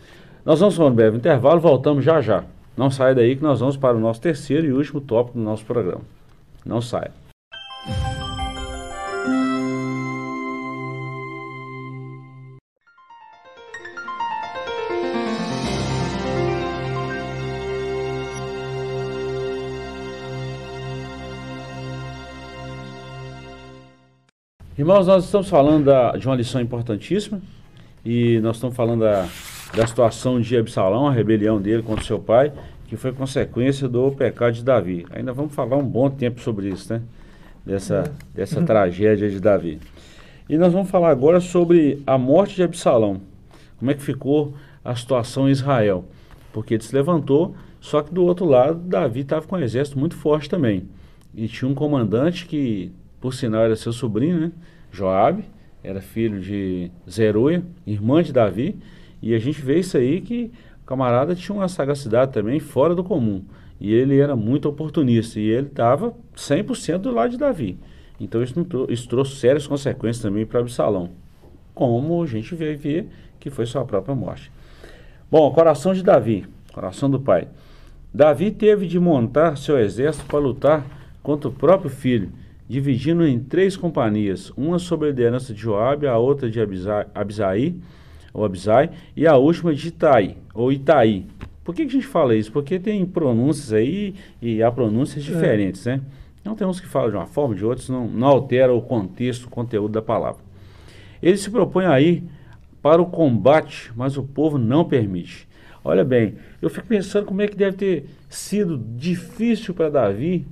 Nós 0.45 0.59
vamos 0.61 0.77
para 0.77 0.87
um 0.87 0.95
breve 0.95 1.17
intervalo, 1.17 1.61
voltamos 1.61 2.05
já 2.05 2.21
já. 2.21 2.45
Não 2.77 2.91
saia 2.91 3.15
daí 3.15 3.37
que 3.37 3.43
nós 3.43 3.61
vamos 3.61 3.77
para 3.77 3.97
o 3.97 4.01
nosso 4.01 4.21
terceiro 4.21 4.67
e 4.67 4.73
último 4.73 5.01
tópico 5.01 5.37
do 5.37 5.45
nosso 5.45 5.65
programa. 5.65 6.03
Não 6.65 6.81
saia. 6.81 7.13
Irmãos, 24.81 25.07
nós 25.07 25.27
estamos 25.27 25.51
falando 25.51 25.85
da- 25.85 26.13
de 26.17 26.27
uma 26.27 26.35
lição 26.35 26.59
importantíssima 26.59 27.39
e 28.03 28.41
nós 28.41 28.57
estamos 28.57 28.75
falando 28.75 29.01
da, 29.01 29.29
da 29.77 29.87
situação 29.87 30.41
de 30.41 30.57
Absalão, 30.57 31.07
a 31.07 31.13
rebelião 31.13 31.61
dele 31.61 31.83
contra 31.83 32.03
seu 32.03 32.19
pai, 32.19 32.51
que 32.89 32.97
foi 32.97 33.13
consequência 33.13 33.87
do 33.87 34.11
pecado 34.11 34.55
de 34.55 34.65
Davi. 34.65 35.05
Ainda 35.11 35.35
vamos 35.35 35.55
falar 35.55 35.77
um 35.77 35.85
bom 35.85 36.09
tempo 36.09 36.41
sobre 36.41 36.71
isso, 36.71 36.95
né? 36.95 37.03
Dessa, 37.67 38.11
dessa 38.35 38.63
tragédia 38.63 39.29
de 39.29 39.39
Davi. 39.39 39.79
E 40.49 40.57
nós 40.57 40.73
vamos 40.73 40.89
falar 40.89 41.11
agora 41.11 41.41
sobre 41.41 42.03
a 42.07 42.17
morte 42.17 42.55
de 42.57 42.63
Absalão. 42.63 43.21
Como 43.79 43.91
é 43.91 43.95
que 43.95 44.03
ficou 44.03 44.55
a 44.83 44.95
situação 44.95 45.47
em 45.47 45.53
Israel. 45.53 46.07
porque 46.55 46.73
ele 46.73 46.83
se 46.83 46.97
levantou, 46.97 47.55
só 47.83 48.01
que 48.01 48.15
do 48.15 48.25
outro 48.25 48.47
lado, 48.47 48.81
Davi 48.81 49.21
estava 49.21 49.47
com 49.47 49.57
um 49.57 49.61
exército 49.61 49.99
muito 49.99 50.17
forte 50.17 50.49
também. 50.49 50.89
E 51.35 51.47
tinha 51.49 51.71
um 51.71 51.75
comandante 51.75 52.47
que, 52.47 52.91
por 53.21 53.35
sinal, 53.35 53.63
era 53.63 53.77
seu 53.77 53.93
sobrinho, 53.93 54.41
né? 54.41 54.53
Joabe, 54.91 55.45
era 55.83 56.01
filho 56.01 56.41
de 56.41 56.91
Zeruia, 57.09 57.63
irmã 57.87 58.23
de 58.23 58.33
Davi, 58.33 58.77
e 59.23 59.35
a 59.35 59.39
gente 59.39 59.61
vê 59.61 59.79
isso 59.79 59.97
aí 59.97 60.21
que 60.21 60.51
o 60.83 60.87
camarada 60.87 61.35
tinha 61.35 61.55
uma 61.57 61.69
sagacidade 61.69 62.33
também 62.33 62.59
fora 62.59 62.95
do 62.95 63.05
comum. 63.05 63.45
E 63.81 63.93
ele 63.93 64.19
era 64.19 64.37
muito 64.37 64.69
oportunista, 64.69 65.39
e 65.41 65.49
ele 65.49 65.69
estava 65.69 66.15
100% 66.37 66.99
do 66.99 67.11
lado 67.11 67.31
de 67.31 67.39
Davi. 67.39 67.79
Então 68.19 68.43
isso, 68.43 68.55
isso 68.89 69.09
trouxe 69.09 69.37
sérias 69.37 69.67
consequências 69.67 70.23
também 70.23 70.45
para 70.45 70.61
Absalão, 70.61 71.11
como 71.75 72.23
a 72.23 72.27
gente 72.27 72.55
vê, 72.55 72.75
vê 72.75 73.07
que 73.39 73.49
foi 73.49 73.65
sua 73.65 73.85
própria 73.85 74.15
morte. 74.15 74.53
Bom, 75.31 75.51
coração 75.53 75.95
de 75.95 76.03
Davi, 76.03 76.47
coração 76.73 77.09
do 77.09 77.19
pai. 77.19 77.49
Davi 78.13 78.51
teve 78.51 78.87
de 78.87 78.99
montar 78.99 79.57
seu 79.57 79.79
exército 79.79 80.27
para 80.27 80.39
lutar 80.39 80.85
contra 81.23 81.49
o 81.49 81.53
próprio 81.53 81.89
filho, 81.89 82.31
dividindo 82.71 83.27
em 83.27 83.41
três 83.41 83.77
companhias, 83.77 84.53
uma 84.57 84.79
sob 84.79 85.05
a 85.05 85.09
liderança 85.09 85.53
de 85.53 85.61
Joabe, 85.61 86.07
a 86.07 86.17
outra 86.17 86.49
de 86.49 86.61
Abisai, 86.61 87.05
Abisai 87.13 87.75
ou 88.33 88.45
Abisai, 88.45 88.91
e 89.17 89.27
a 89.27 89.37
última 89.37 89.75
de 89.75 89.89
Itai, 89.89 90.37
ou 90.55 90.71
Itaí. 90.71 91.27
Por 91.65 91.75
que, 91.75 91.83
que, 91.83 91.89
a 91.89 91.93
gente 91.95 92.07
fala 92.07 92.33
isso? 92.33 92.53
Porque 92.53 92.79
tem 92.79 93.05
pronúncias 93.05 93.73
aí 93.73 94.15
e 94.41 94.63
há 94.63 94.71
pronúncias 94.71 95.25
é. 95.25 95.33
diferentes, 95.33 95.85
né? 95.85 96.01
Então 96.41 96.55
tem 96.55 96.65
uns 96.65 96.79
que 96.79 96.87
falam 96.87 97.11
de 97.11 97.17
uma 97.17 97.27
forma, 97.27 97.57
de 97.57 97.65
outros 97.65 97.89
não, 97.89 98.07
não 98.07 98.29
altera 98.29 98.73
o 98.73 98.81
contexto, 98.81 99.47
o 99.47 99.51
conteúdo 99.51 99.91
da 99.91 100.01
palavra. 100.01 100.41
Ele 101.21 101.37
se 101.37 101.51
propõe 101.51 101.87
aí 101.87 102.23
para 102.81 103.03
o 103.03 103.07
combate, 103.07 103.91
mas 103.97 104.17
o 104.17 104.23
povo 104.23 104.59
não 104.59 104.85
permite. 104.85 105.49
Olha 105.83 106.05
bem, 106.05 106.37
eu 106.63 106.71
fico 106.71 106.87
pensando 106.87 107.27
como 107.27 107.43
é 107.43 107.49
que 107.49 107.57
deve 107.57 107.77
ter 107.77 108.05
sido 108.29 108.81
difícil 108.97 109.75
para 109.75 109.91
Davi 109.91 110.47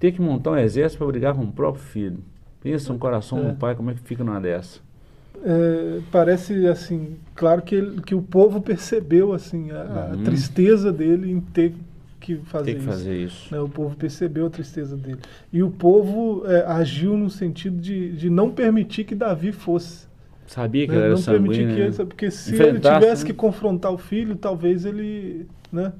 ter 0.00 0.12
que 0.12 0.20
montar 0.20 0.52
um 0.52 0.56
exército 0.56 0.98
para 0.98 1.06
brigar 1.06 1.34
com 1.34 1.42
o 1.42 1.52
próprio 1.52 1.84
filho. 1.84 2.18
Pensa 2.60 2.92
um 2.92 2.98
coração 2.98 3.38
é. 3.38 3.50
do 3.50 3.56
pai, 3.56 3.76
como 3.76 3.90
é 3.90 3.94
que 3.94 4.00
fica 4.00 4.24
numa 4.24 4.40
dessa? 4.40 4.80
É, 5.42 6.00
parece 6.10 6.66
assim, 6.66 7.16
claro 7.34 7.62
que, 7.62 7.74
ele, 7.74 8.00
que 8.02 8.14
o 8.14 8.20
povo 8.20 8.60
percebeu 8.60 9.32
assim 9.32 9.70
a, 9.70 9.74
uhum. 9.74 10.20
a, 10.20 10.24
tristeza 10.24 10.92
dele 10.92 11.30
em 11.30 11.40
ter 11.40 11.74
que 12.18 12.36
fazer, 12.36 12.74
que 12.74 12.80
fazer 12.80 13.16
isso. 13.16 13.44
isso. 13.44 13.54
Né? 13.54 13.60
O 13.60 13.68
povo 13.68 13.96
percebeu 13.96 14.46
a 14.46 14.50
tristeza 14.50 14.96
dele. 14.96 15.18
E 15.52 15.62
o 15.62 15.70
povo 15.70 16.44
é, 16.46 16.64
agiu 16.66 17.16
no 17.16 17.30
sentido 17.30 17.78
de, 17.78 18.12
de 18.12 18.28
não 18.28 18.50
permitir 18.50 19.04
que 19.04 19.14
Davi 19.14 19.52
fosse. 19.52 20.06
Sabia 20.46 20.86
que 20.86 20.92
né? 20.92 20.98
ele 20.98 21.06
era 21.06 21.14
Não 21.14 21.22
permitir 21.22 21.74
que 21.74 21.80
ele, 21.80 22.06
porque 22.06 22.30
se 22.30 22.54
ele 22.54 22.80
tivesse 22.80 23.22
né? 23.22 23.30
que 23.30 23.34
confrontar 23.34 23.92
o 23.92 23.98
filho, 23.98 24.34
talvez 24.36 24.84
ele, 24.84 25.46
né, 25.72 25.92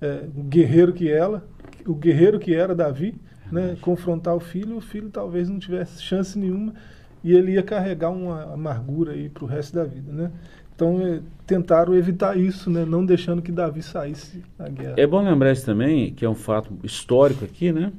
é, 0.00 0.22
o 0.36 0.42
guerreiro 0.44 0.92
que 0.92 1.10
ela, 1.10 1.44
o 1.84 1.94
guerreiro 1.94 2.38
que 2.38 2.54
era 2.54 2.74
Davi, 2.74 3.14
né, 3.50 3.76
confrontar 3.80 4.34
o 4.34 4.40
filho, 4.40 4.76
o 4.76 4.80
filho 4.80 5.10
talvez 5.10 5.48
não 5.48 5.58
tivesse 5.58 6.02
chance 6.02 6.38
nenhuma 6.38 6.74
e 7.22 7.32
ele 7.32 7.52
ia 7.52 7.62
carregar 7.62 8.10
uma 8.10 8.52
amargura 8.52 9.12
aí 9.12 9.28
para 9.28 9.44
o 9.44 9.46
resto 9.46 9.74
da 9.74 9.84
vida, 9.84 10.12
né? 10.12 10.30
Então 10.74 11.00
é, 11.00 11.20
tentaram 11.44 11.94
evitar 11.94 12.38
isso, 12.38 12.70
né? 12.70 12.84
Não 12.84 13.04
deixando 13.04 13.42
que 13.42 13.50
Davi 13.50 13.82
saísse 13.82 14.44
da 14.56 14.68
guerra. 14.68 14.94
É 14.96 15.06
bom 15.06 15.20
lembrar 15.20 15.50
isso 15.50 15.66
também, 15.66 16.12
que 16.12 16.24
é 16.24 16.30
um 16.30 16.36
fato 16.36 16.72
histórico 16.84 17.44
aqui, 17.44 17.72
né? 17.72 17.92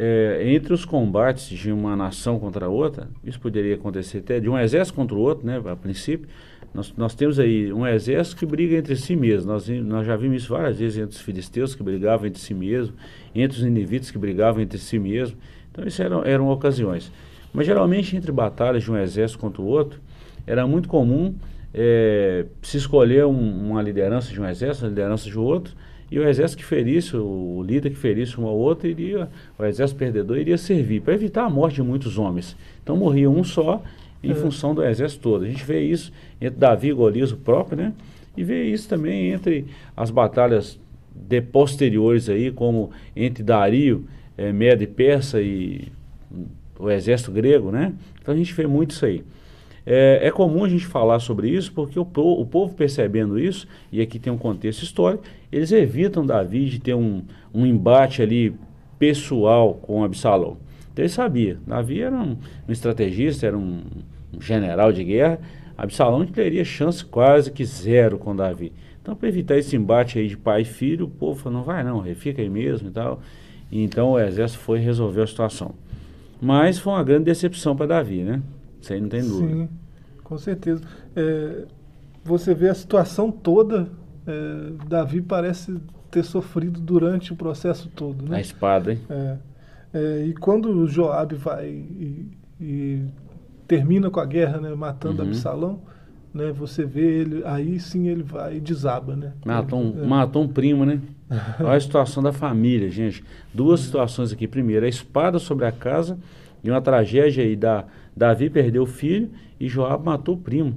É, 0.00 0.52
entre 0.54 0.72
os 0.72 0.84
combates 0.84 1.48
de 1.48 1.72
uma 1.72 1.96
nação 1.96 2.38
contra 2.38 2.68
outra, 2.68 3.08
isso 3.24 3.40
poderia 3.40 3.74
acontecer 3.74 4.18
até 4.18 4.38
de 4.38 4.48
um 4.48 4.56
exército 4.56 4.94
contra 4.94 5.16
o 5.16 5.18
outro, 5.18 5.44
né? 5.44 5.60
A 5.66 5.74
princípio, 5.74 6.28
nós, 6.72 6.94
nós 6.96 7.16
temos 7.16 7.40
aí 7.40 7.72
um 7.72 7.84
exército 7.84 8.36
que 8.36 8.46
briga 8.46 8.76
entre 8.76 8.94
si 8.94 9.16
mesmo. 9.16 9.50
Nós, 9.50 9.68
nós 9.68 10.06
já 10.06 10.14
vimos 10.14 10.42
isso 10.42 10.52
várias 10.52 10.78
vezes 10.78 10.98
entre 10.98 11.16
os 11.16 11.20
filisteus 11.20 11.74
que 11.74 11.82
brigavam 11.82 12.28
entre 12.28 12.40
si 12.40 12.54
mesmo, 12.54 12.94
entre 13.34 13.58
os 13.58 13.64
inivitas 13.64 14.08
que 14.12 14.18
brigavam 14.18 14.62
entre 14.62 14.78
si 14.78 15.00
mesmo. 15.00 15.36
Então, 15.72 15.84
isso 15.84 16.00
eram, 16.00 16.24
eram 16.24 16.48
ocasiões. 16.48 17.10
Mas 17.52 17.66
geralmente 17.66 18.16
entre 18.16 18.30
batalhas 18.30 18.84
de 18.84 18.92
um 18.92 18.96
exército 18.96 19.40
contra 19.40 19.60
o 19.60 19.66
outro, 19.66 19.98
era 20.46 20.64
muito 20.64 20.88
comum 20.88 21.34
é, 21.74 22.46
se 22.62 22.76
escolher 22.76 23.26
um, 23.26 23.70
uma 23.70 23.82
liderança 23.82 24.32
de 24.32 24.40
um 24.40 24.48
exército, 24.48 24.84
uma 24.84 24.90
liderança 24.90 25.28
de 25.28 25.36
outro, 25.36 25.74
e 26.10 26.18
o 26.18 26.26
exército 26.26 26.62
que 26.62 26.64
ferisse, 26.64 27.16
o 27.16 27.62
líder 27.66 27.90
que 27.90 27.96
ferisse 27.96 28.40
um 28.40 28.46
ao 28.46 28.56
outro, 28.56 28.88
iria, 28.88 29.28
o 29.58 29.64
exército 29.64 29.98
perdedor 29.98 30.38
iria 30.38 30.56
servir, 30.56 31.02
para 31.02 31.14
evitar 31.14 31.44
a 31.44 31.50
morte 31.50 31.76
de 31.76 31.82
muitos 31.82 32.18
homens. 32.18 32.56
Então 32.82 32.96
morria 32.96 33.28
um 33.28 33.44
só 33.44 33.82
em 34.22 34.30
é. 34.30 34.34
função 34.34 34.74
do 34.74 34.82
exército 34.82 35.22
todo. 35.22 35.44
A 35.44 35.48
gente 35.48 35.64
vê 35.64 35.80
isso 35.80 36.10
entre 36.40 36.58
Davi 36.58 36.88
e 36.88 36.92
Golias, 36.92 37.30
o 37.30 37.36
próprio, 37.36 37.76
né? 37.76 37.92
E 38.36 38.42
vê 38.42 38.64
isso 38.64 38.88
também 38.88 39.32
entre 39.32 39.66
as 39.96 40.10
batalhas 40.10 40.78
de 41.14 41.40
posteriores 41.40 42.28
aí, 42.28 42.50
como 42.50 42.90
entre 43.14 43.42
Dario, 43.42 44.06
é, 44.36 44.52
Medo 44.52 44.82
e 44.82 44.86
Persa 44.86 45.42
e 45.42 45.88
o 46.78 46.90
exército 46.90 47.32
grego, 47.32 47.70
né? 47.70 47.92
Então 48.20 48.32
a 48.32 48.36
gente 48.36 48.54
vê 48.54 48.66
muito 48.66 48.92
isso 48.92 49.04
aí. 49.04 49.22
É, 49.90 50.26
é 50.28 50.30
comum 50.30 50.64
a 50.64 50.68
gente 50.68 50.84
falar 50.84 51.18
sobre 51.18 51.48
isso 51.48 51.72
porque 51.72 51.98
o, 51.98 52.02
o, 52.02 52.44
povo 52.44 52.74
percebendo 52.74 53.38
isso, 53.38 53.66
e 53.90 54.02
aqui 54.02 54.18
tem 54.18 54.30
um 54.30 54.36
contexto 54.36 54.82
histórico, 54.82 55.24
eles 55.50 55.72
evitam 55.72 56.26
Davi 56.26 56.66
de 56.66 56.78
ter 56.78 56.92
um, 56.92 57.22
um 57.54 57.64
embate 57.64 58.20
ali 58.20 58.54
pessoal 58.98 59.72
com 59.72 60.04
Absalão. 60.04 60.58
Então 60.92 61.02
ele 61.02 61.08
sabia, 61.08 61.58
Davi 61.66 62.02
era 62.02 62.14
um, 62.14 62.36
um 62.68 62.70
estrategista, 62.70 63.46
era 63.46 63.56
um, 63.56 63.80
um, 64.34 64.38
general 64.38 64.92
de 64.92 65.02
guerra, 65.02 65.40
Absalão 65.74 66.26
teria 66.26 66.66
chance 66.66 67.02
quase 67.02 67.50
que 67.50 67.64
zero 67.64 68.18
com 68.18 68.36
Davi. 68.36 68.74
Então 69.00 69.16
para 69.16 69.26
evitar 69.26 69.56
esse 69.56 69.74
embate 69.74 70.18
aí 70.18 70.28
de 70.28 70.36
pai 70.36 70.60
e 70.60 70.64
filho, 70.66 71.06
o 71.06 71.10
povo 71.10 71.40
falou, 71.40 71.60
não 71.60 71.64
vai 71.64 71.82
não, 71.82 72.04
fica 72.14 72.42
aí 72.42 72.50
mesmo 72.50 72.88
e 72.88 72.92
tal. 72.92 73.22
E 73.72 73.82
então 73.82 74.10
o 74.10 74.20
exército 74.20 74.60
foi 74.60 74.80
resolver 74.80 75.22
a 75.22 75.26
situação. 75.26 75.74
Mas 76.38 76.78
foi 76.78 76.92
uma 76.92 77.02
grande 77.02 77.24
decepção 77.24 77.74
para 77.74 77.86
Davi, 77.86 78.22
né? 78.22 78.42
Isso 78.80 78.92
aí 78.92 79.00
não 79.00 79.08
tem 79.08 79.22
dúvida. 79.22 79.54
Sim, 79.54 79.68
com 80.22 80.38
certeza. 80.38 80.82
É, 81.16 81.64
você 82.24 82.54
vê 82.54 82.68
a 82.68 82.74
situação 82.74 83.30
toda, 83.30 83.88
é, 84.26 84.86
Davi 84.86 85.20
parece 85.20 85.80
ter 86.10 86.22
sofrido 86.22 86.80
durante 86.80 87.32
o 87.32 87.36
processo 87.36 87.88
todo, 87.88 88.24
né? 88.28 88.36
A 88.36 88.40
espada, 88.40 88.92
hein? 88.92 89.00
É, 89.08 89.36
é 89.94 90.26
e 90.26 90.34
quando 90.34 90.86
Joabe 90.86 91.34
vai 91.34 91.68
e, 91.68 92.30
e, 92.60 93.04
termina 93.66 94.10
com 94.10 94.20
a 94.20 94.24
guerra, 94.24 94.58
né, 94.58 94.74
matando 94.74 95.22
uhum. 95.22 95.28
Absalão, 95.28 95.80
né, 96.32 96.52
você 96.52 96.84
vê 96.84 97.20
ele, 97.20 97.42
aí 97.44 97.78
sim 97.78 98.08
ele 98.08 98.22
vai 98.22 98.56
e 98.56 98.60
desaba, 98.60 99.14
né? 99.14 99.32
Matou 99.44 99.80
um, 99.80 100.02
é. 100.02 100.06
matou 100.06 100.42
um 100.42 100.48
primo, 100.48 100.84
né? 100.84 101.00
Olha 101.60 101.76
a 101.76 101.80
situação 101.80 102.22
da 102.22 102.32
família, 102.32 102.90
gente. 102.90 103.22
Duas 103.52 103.80
situações 103.80 104.32
aqui. 104.32 104.46
Primeiro, 104.46 104.86
a 104.86 104.88
espada 104.88 105.38
sobre 105.38 105.66
a 105.66 105.72
casa 105.72 106.18
e 106.64 106.70
uma 106.70 106.80
tragédia 106.80 107.44
aí 107.44 107.54
da 107.54 107.84
Davi 108.18 108.50
perdeu 108.50 108.82
o 108.82 108.86
filho 108.86 109.30
e 109.58 109.68
Joab 109.68 110.04
matou 110.04 110.34
o 110.34 110.38
primo. 110.38 110.76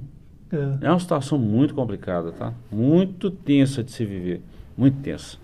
É. 0.52 0.86
é 0.86 0.90
uma 0.90 0.98
situação 1.00 1.36
muito 1.38 1.74
complicada, 1.74 2.30
tá? 2.30 2.54
Muito 2.70 3.30
tensa 3.30 3.82
de 3.82 3.90
se 3.90 4.04
viver. 4.04 4.40
Muito 4.76 4.98
tensa. 5.02 5.36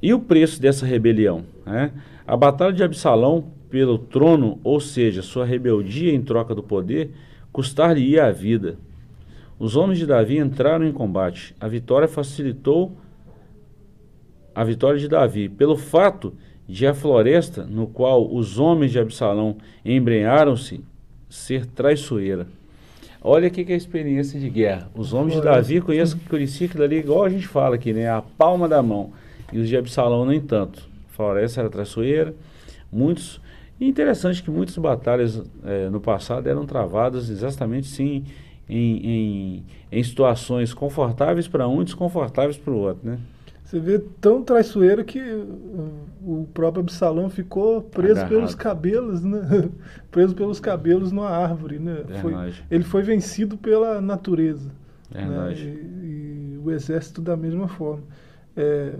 E 0.00 0.14
o 0.14 0.20
preço 0.20 0.62
dessa 0.62 0.86
rebelião? 0.86 1.44
Né? 1.66 1.90
A 2.26 2.36
batalha 2.36 2.72
de 2.72 2.84
Absalão 2.84 3.46
pelo 3.68 3.98
trono, 3.98 4.60
ou 4.62 4.80
seja, 4.80 5.22
sua 5.22 5.44
rebeldia 5.44 6.14
em 6.14 6.22
troca 6.22 6.54
do 6.54 6.62
poder, 6.62 7.10
custar-lhe 7.52 8.18
a 8.18 8.30
vida. 8.30 8.76
Os 9.58 9.76
homens 9.76 9.98
de 9.98 10.06
Davi 10.06 10.38
entraram 10.38 10.86
em 10.86 10.92
combate. 10.92 11.54
A 11.60 11.66
vitória 11.66 12.06
facilitou 12.06 12.96
a 14.54 14.62
vitória 14.64 14.98
de 14.98 15.08
Davi, 15.08 15.48
pelo 15.48 15.76
fato 15.76 16.32
de 16.68 16.86
a 16.86 16.92
floresta 16.92 17.64
no 17.64 17.86
qual 17.86 18.30
os 18.30 18.58
homens 18.58 18.92
de 18.92 18.98
Absalão 18.98 19.56
embrenharam-se 19.82 20.84
ser 21.28 21.64
traiçoeira. 21.64 22.46
Olha 23.22 23.48
o 23.48 23.50
que 23.50 23.62
é 23.62 23.74
a 23.74 23.76
experiência 23.76 24.38
de 24.38 24.48
guerra. 24.48 24.90
Os 24.94 25.12
homens 25.12 25.34
de 25.34 25.42
Davi 25.42 25.80
conhecem, 25.80 26.20
conheciam 26.28 26.68
aquilo 26.68 26.84
ali, 26.84 26.98
igual 26.98 27.24
a 27.24 27.28
gente 27.28 27.48
fala 27.48 27.74
aqui, 27.74 27.92
né? 27.92 28.08
A 28.08 28.22
palma 28.22 28.68
da 28.68 28.82
mão. 28.82 29.12
E 29.52 29.58
os 29.58 29.68
de 29.68 29.76
Absalão, 29.76 30.24
nem 30.26 30.40
tanto. 30.40 30.86
A 31.10 31.16
floresta 31.16 31.60
era 31.60 31.70
traiçoeira. 31.70 32.34
Muitos. 32.92 33.40
E 33.80 33.88
interessante 33.88 34.42
que 34.42 34.50
muitas 34.50 34.76
batalhas 34.76 35.42
é, 35.64 35.88
no 35.88 36.00
passado 36.00 36.46
eram 36.46 36.64
travadas 36.64 37.28
exatamente 37.28 37.86
sim 37.88 38.24
em, 38.68 39.06
em, 39.06 39.64
em 39.90 40.02
situações 40.02 40.74
confortáveis 40.74 41.48
para 41.48 41.66
um 41.66 41.82
e 41.82 41.84
desconfortáveis 41.84 42.56
para 42.56 42.72
o 42.72 42.78
outro, 42.78 43.08
né? 43.08 43.18
Você 43.68 43.78
vê 43.78 43.98
tão 44.18 44.42
traiçoeiro 44.42 45.04
que 45.04 45.20
o 46.22 46.48
próprio 46.54 46.82
Absalão 46.82 47.28
ficou 47.28 47.82
preso 47.82 48.12
Agarrado. 48.12 48.30
pelos 48.30 48.54
cabelos, 48.54 49.22
né? 49.22 49.68
preso 50.10 50.34
pelos 50.34 50.58
cabelos 50.58 51.12
numa 51.12 51.28
árvore, 51.28 51.78
né? 51.78 52.02
Foi, 52.22 52.32
ele 52.70 52.82
foi 52.82 53.02
vencido 53.02 53.58
pela 53.58 54.00
natureza. 54.00 54.70
Né? 55.14 55.52
E, 55.52 56.54
e, 56.54 56.60
o 56.64 56.70
exército 56.70 57.20
da 57.20 57.36
mesma 57.36 57.68
forma. 57.68 58.04
É, 58.56 58.94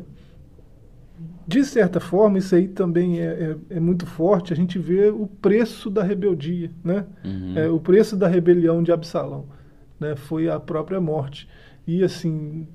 de 1.47 1.65
certa 1.65 1.99
forma, 1.99 2.37
isso 2.37 2.55
aí 2.55 2.69
também 2.69 3.21
é, 3.21 3.25
é, 3.71 3.77
é, 3.77 3.81
muito 3.81 4.05
forte. 4.05 4.53
A 4.53 4.57
gente 4.57 4.79
vê 4.79 5.09
o 5.09 5.27
preço 5.27 5.89
da 5.89 6.03
rebeldia, 6.03 6.71
né? 6.85 7.07
Uhum. 7.25 7.57
É, 7.57 7.71
o 7.71 7.81
preço 7.81 8.19
da 8.19 8.29
rebelião 8.29 8.83
de 8.83 8.93
Absalão, 8.93 9.47
né? 9.99 10.15
Foi 10.15 10.47
a 10.47 10.61
própria 10.61 11.01
morte. 11.01 11.49
E 11.87 12.05
assim, 12.05 12.69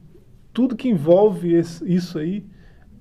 tudo 0.54 0.76
que 0.76 0.88
envolve 0.88 1.54
esse, 1.54 1.84
isso 1.92 2.18
aí, 2.20 2.46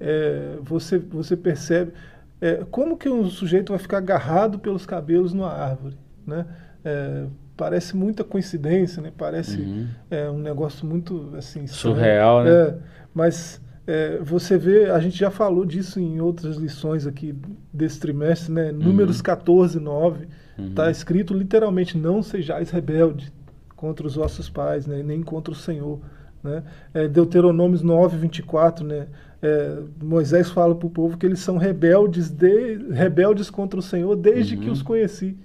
é, 0.01 0.57
você, 0.63 0.99
você 0.99 1.37
percebe 1.37 1.93
é, 2.41 2.65
como 2.71 2.97
que 2.97 3.09
um 3.09 3.29
sujeito 3.29 3.71
vai 3.71 3.79
ficar 3.79 3.99
agarrado 3.99 4.59
pelos 4.59 4.85
cabelos 4.85 5.33
numa 5.33 5.53
árvore, 5.53 5.97
né? 6.27 6.47
É, 6.85 7.27
parece 7.57 7.95
muita 7.97 8.25
coincidência, 8.25 9.01
né? 9.01 9.13
Parece 9.17 9.61
Uhum. 9.61 9.87
é, 10.11 10.29
um 10.29 10.39
negócio 10.39 10.85
muito 10.87 11.31
assim. 11.37 11.67
Surreal, 11.69 12.43
né? 12.43 12.51
É, 12.51 12.75
mas 13.15 13.61
é, 13.87 14.19
você 14.19 14.59
vê, 14.59 14.91
a 14.91 14.99
gente 14.99 15.17
já 15.17 15.31
falou 15.31 15.65
disso 15.65 16.01
em 16.01 16.21
outras 16.21 16.57
lições 16.57 17.07
aqui 17.07 17.35
desse 17.73 18.01
trimestre, 18.01 18.53
né? 18.53 18.73
Números 18.73 19.23
14, 19.23 19.79
9, 19.79 20.27
está 20.59 20.91
escrito 20.91 21.35
literalmente: 21.35 21.97
não 21.97 22.23
sejais 22.23 22.71
rebelde 22.71 23.33
contra 23.77 24.07
os 24.07 24.17
vossos 24.17 24.49
pais, 24.49 24.87
né? 24.87 25.03
nem 25.03 25.23
contra 25.23 25.53
o 25.53 25.57
Senhor. 25.57 26.01
Né? 26.43 26.63
É, 26.93 27.09
Deuteronômios 27.09 27.83
9, 27.83 28.17
24, 28.17 28.85
né? 28.85 29.07
É, 29.41 29.79
Moisés 30.03 30.51
fala 30.51 30.75
para 30.75 30.87
o 30.87 30.91
povo 30.91 31.17
que 31.17 31.27
eles 31.27 31.41
são 31.41 31.57
rebeldes, 31.57 32.31
de, 32.31 32.77
rebeldes 32.91 33.51
contra 33.51 33.79
o 33.79 33.83
Senhor 33.83 34.15
desde 34.15 34.57
que 34.57 34.71
os 34.71 34.83
conheci. 34.83 35.37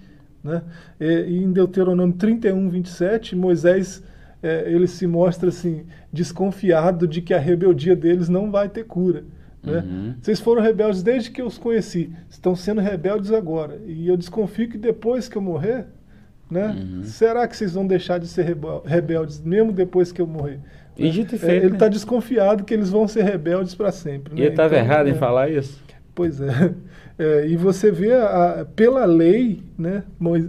Né? 0.43 0.61
É, 0.99 1.27
e 1.27 1.43
em 1.43 1.51
Deuteronômio 1.51 2.15
31, 2.15 2.69
27, 2.69 3.35
Moisés 3.35 4.03
é, 4.41 4.71
ele 4.71 4.87
se 4.87 5.07
mostra 5.07 5.49
assim 5.49 5.85
desconfiado 6.13 7.07
de 7.07 7.21
que 7.21 7.33
a 7.33 7.39
rebeldia 7.39 7.95
deles 7.95 8.29
não 8.29 8.51
vai 8.51 8.69
ter 8.69 8.85
cura. 8.85 9.23
Né? 9.63 9.79
Uhum. 9.79 10.15
Vocês 10.21 10.39
foram 10.39 10.61
rebeldes 10.61 11.01
desde 11.01 11.31
que 11.31 11.41
eu 11.41 11.47
os 11.47 11.57
conheci, 11.57 12.11
estão 12.29 12.55
sendo 12.55 12.79
rebeldes 12.79 13.31
agora. 13.31 13.81
E 13.85 14.07
eu 14.07 14.15
desconfio 14.15 14.69
que 14.69 14.77
depois 14.77 15.27
que 15.27 15.37
eu 15.37 15.41
morrer, 15.41 15.87
né? 16.49 16.67
Uhum. 16.67 17.03
Será 17.03 17.45
que 17.47 17.57
vocês 17.57 17.73
vão 17.73 17.85
deixar 17.85 18.19
de 18.19 18.27
ser 18.27 18.43
rebel- 18.43 18.83
rebeldes 18.85 19.41
mesmo 19.41 19.73
depois 19.73 20.11
que 20.11 20.21
eu 20.21 20.27
morrer? 20.27 20.59
E 20.97 21.03
Né? 21.05 21.09
dito 21.09 21.35
e 21.35 21.35
É, 21.35 21.39
feito, 21.39 21.61
ele 21.63 21.69
né? 21.69 21.75
está 21.75 21.87
desconfiado 21.87 22.63
que 22.63 22.73
eles 22.73 22.89
vão 22.89 23.07
ser 23.07 23.23
rebeldes 23.23 23.75
para 23.75 23.91
sempre. 23.91 24.33
E 24.33 24.37
né? 24.37 24.41
ele 24.43 24.49
estava 24.49 24.75
Então, 24.75 24.85
errado 24.85 25.07
em 25.07 25.11
é, 25.11 25.15
falar 25.15 25.49
isso? 25.49 25.81
Pois 26.15 26.41
é. 26.41 26.47
É, 27.19 27.47
e 27.47 27.57
você 27.57 27.91
vê, 27.91 28.13
a- 28.13 28.67
pela 28.75 29.03
lei, 29.03 29.63
né, 29.75 30.03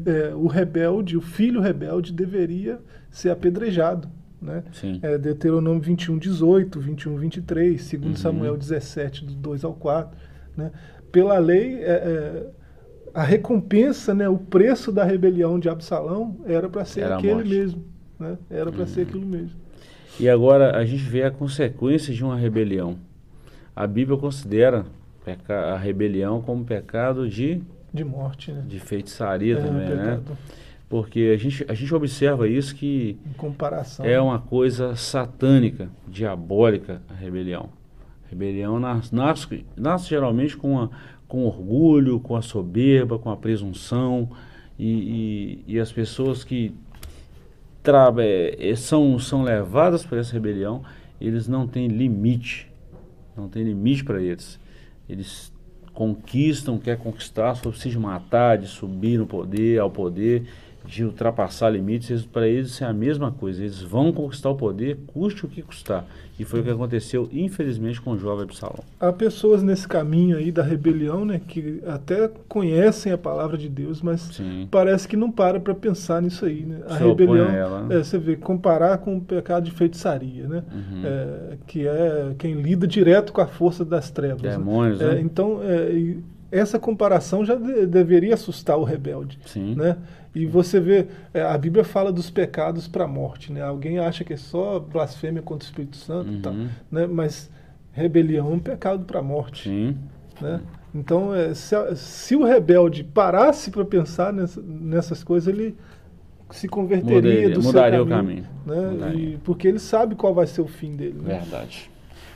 é, 0.05 0.35
o 0.35 0.47
rebelde, 0.47 1.17
o 1.17 1.21
filho 1.23 1.63
rebelde, 1.63 2.13
deveria 2.13 2.79
ser 3.11 3.31
apedrejado. 3.31 4.07
Né? 4.41 4.63
Sim. 4.73 5.01
É, 5.03 5.17
Deuteronômio 5.17 5.81
21, 5.81 6.19
18, 6.19 6.79
21, 6.79 7.17
23, 7.17 7.81
segundo 7.83 8.11
Uhum. 8.11 8.17
Samuel 8.17 8.55
17, 8.59 9.25
do 9.25 9.33
2 9.33 9.65
ao 9.65 9.73
4. 9.73 10.15
Né? 10.55 10.71
Pela 11.11 11.39
lei, 11.39 11.77
é, 11.83 11.91
é, 11.91 12.47
a 13.15 13.23
recompensa, 13.23 14.13
né, 14.15 14.29
o 14.29 14.37
preço 14.37 14.93
da 14.93 15.05
rebelião 15.05 15.59
de 15.59 15.71
Absalão 15.71 16.37
era 16.45 16.69
para 16.69 16.85
ser 16.85 17.01
Era 17.01 17.17
aquele 17.17 17.33
morte. 17.33 17.49
Uhum. 17.51 17.59
mesmo. 17.61 17.85
Né? 18.21 18.39
Era 18.51 18.71
para 18.71 18.87
ser 18.87 19.01
aquilo 19.03 19.25
mesmo. 19.25 19.57
E 20.20 20.28
agora 20.28 20.76
a 20.76 20.85
gente 20.85 21.02
vê 21.02 21.22
a 21.22 21.31
consequência 21.31 22.12
de 22.12 22.24
uma 22.24 22.37
rebelião. 22.37 22.96
A 23.74 23.87
Bíblia 23.87 24.18
considera 24.18 24.85
a 25.48 25.76
rebelião 25.76 26.40
como 26.42 26.64
pecado 26.64 27.28
de, 27.28 27.61
De 27.92 28.02
morte, 28.04 28.50
né? 28.50 28.64
de 28.66 28.81
feitiçaria 28.81 29.57
É, 29.59 29.61
também, 29.62 29.88
né? 29.94 30.20
Porque 30.88 31.33
a 31.35 31.38
gente, 31.38 31.64
a 31.68 31.74
gente 31.74 31.94
observa 31.94 32.48
isso 32.48 32.74
que 32.74 33.18
Em 33.26 33.33
comparação. 33.35 34.07
é 34.07 34.18
uma 34.20 34.38
coisa 34.38 34.96
satânica, 34.96 35.88
diabólica 36.09 37.02
a 37.11 37.14
rebelião. 37.14 37.68
A 38.26 38.31
rebelião 38.31 38.81
nas- 38.81 39.12
nasce, 39.12 39.64
nasce 39.76 40.09
geralmente 40.09 40.57
com, 40.57 40.81
a, 40.81 40.88
com 41.28 41.44
orgulho, 41.44 42.18
com 42.20 42.35
a 42.35 42.42
soberba, 42.42 43.18
com 43.18 43.31
a 43.31 43.37
presunção 43.37 44.31
e, 44.78 45.62
e, 45.68 45.74
e 45.74 45.78
as 45.78 45.92
pessoas 45.92 46.42
que 46.42 46.72
são, 48.77 49.18
são 49.18 49.42
levadas 49.42 50.05
por 50.05 50.18
essa 50.18 50.33
rebelião, 50.33 50.83
eles 51.20 51.48
não 51.48 51.66
têm 51.66 51.88
limite, 51.88 52.70
não 53.37 53.48
tem 53.48 53.64
limite 53.64 54.05
para 54.05 54.22
eles. 54.22 54.59
Eles 55.09 55.53
conquistam, 55.92 56.79
quer 56.79 56.96
conquistar, 56.96 57.55
só 57.57 57.70
precisa 57.70 57.90
de 57.90 57.98
matar, 57.98 58.59
de 58.59 58.66
subir 58.66 59.18
no 59.18 59.27
poder, 59.27 59.81
ao 59.81 59.90
poder, 59.90 60.46
de 60.88 61.05
ultrapassar 61.05 61.68
limites. 61.70 62.24
Para 62.24 62.48
eles 62.48 62.81
é 62.81 62.87
a 62.87 62.92
mesma 62.92 63.31
coisa. 63.31 63.61
Eles 63.62 63.83
vão 63.83 64.11
conquistar 64.12 64.48
o 64.51 64.55
poder, 64.57 64.96
custe 65.09 65.44
o 65.44 65.48
que 65.48 65.61
custar. 65.62 66.05
E 66.40 66.44
foi 66.44 66.61
o 66.61 66.62
que 66.62 66.70
aconteceu, 66.70 67.29
infelizmente, 67.33 68.01
com 68.01 68.12
o 68.12 68.18
jovem 68.18 68.44
Absalão. 68.44 68.79
Há 69.01 69.12
pessoas 69.12 69.61
nesse 69.62 69.87
caminho 69.88 70.37
aí 70.37 70.53
da 70.53 70.62
rebelião, 70.62 71.24
né, 71.24 71.40
que 71.46 71.83
até 71.85 72.31
conhecem 72.48 73.12
a 73.12 73.18
palavra 73.18 73.59
de 73.59 73.68
Deus, 73.68 74.01
mas 74.01 74.20
Sim. 74.20 74.68
parece 74.70 75.09
que 75.09 75.16
não 75.16 75.33
para 75.33 75.59
para 75.59 75.74
pensar 75.74 76.22
nisso 76.22 76.44
aí, 76.46 76.61
né? 76.64 76.79
A 76.88 76.96
Se 76.96 77.03
rebelião, 77.05 77.48
a 77.48 77.53
ela, 77.53 77.83
né? 77.83 77.96
é, 77.96 78.05
você 78.05 78.16
vê, 78.18 78.37
comparar 78.37 78.98
com 78.98 79.16
o 79.16 79.20
pecado 79.20 79.64
de 79.64 79.72
feitiçaria, 79.72 80.46
né? 80.46 80.62
Uhum. 80.72 81.03
É, 81.05 81.57
que 81.66 81.87
é 81.88 82.35
quem 82.38 82.55
lida 82.55 82.87
direto 82.87 83.33
com 83.33 83.40
a 83.40 83.46
força 83.48 83.85
das 83.85 84.09
trevas. 84.09 84.40
né? 84.42 84.51
Demônios, 84.51 85.01
É, 85.01 85.14
né? 85.16 85.20
então, 85.20 85.61
é, 85.62 85.90
e 85.92 86.18
essa 86.53 86.79
comparação 86.79 87.44
já 87.44 87.57
de- 87.57 87.85
deveria 87.87 88.35
assustar 88.35 88.79
o 88.79 88.85
rebelde. 88.85 89.38
Sim. 89.44 89.74
Né? 89.74 89.96
E 90.38 90.46
você 90.46 90.79
vê, 90.79 91.07
é, 91.35 91.42
a 91.42 91.59
Bíblia 91.59 91.83
fala 91.83 92.12
dos 92.12 92.31
pecados 92.31 92.87
para 92.87 93.05
a 93.05 93.09
morte. 93.09 93.53
Né? 93.53 93.61
Alguém 93.61 93.98
acha 93.98 94.22
que 94.22 94.33
é 94.33 94.37
só 94.37 94.79
blasfêmia 94.79 95.42
contra 95.42 95.64
o 95.64 95.68
Espírito 95.68 95.96
Santo, 95.96 96.33
e 96.33 96.38
tal, 96.40 96.53
Uhum. 96.53 96.68
né? 96.92 97.07
mas 97.09 97.51
rebelião 97.92 98.51
é 98.53 98.55
um 98.55 98.59
pecado 98.61 99.05
para 99.05 99.18
a 99.18 99.22
morte. 99.22 99.68
Sim. 99.68 99.96
Né? 100.40 100.61
Então, 100.94 101.35
é, 101.35 101.53
se, 101.55 101.74
se 101.96 102.37
o 102.37 102.44
rebelde 102.44 103.03
parasse 103.03 103.70
para 103.70 103.85
pensar 103.85 104.33
nessa- 104.33 104.62
nessas 104.62 105.24
coisas, 105.24 105.53
ele 105.53 105.74
se 106.51 106.68
converteria 106.68 107.16
Mudaria- 107.16 107.51
do 107.51 107.62
mudaria 107.62 107.98
seu 107.98 108.05
o 108.05 108.09
caminho. 108.09 108.44
caminho. 108.64 108.83
Né? 108.85 108.90
Mudaria. 108.92 109.24
E- 109.35 109.38
porque 109.38 109.66
ele 109.66 109.79
sabe 109.81 110.14
qual 110.14 110.33
vai 110.33 110.46
ser 110.46 110.61
o 110.61 110.66
fim 110.68 110.94
dele. 110.94 111.20
Né? 111.20 111.40
Verdade. 111.40 111.90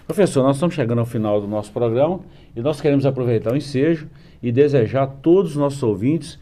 Professor, 0.06 0.42
nós 0.42 0.56
estamos 0.56 0.74
chegando 0.74 0.98
ao 0.98 1.06
final 1.06 1.40
do 1.40 1.46
nosso 1.46 1.72
programa 1.72 2.18
e 2.56 2.60
nós 2.60 2.80
queremos 2.80 3.06
aproveitar 3.06 3.52
o 3.52 3.56
ensejo 3.56 4.08
e 4.42 4.50
desejar 4.50 5.04
a 5.04 5.06
todos 5.06 5.52
os 5.52 5.56
nossos 5.56 5.82
ouvintes 5.82 6.38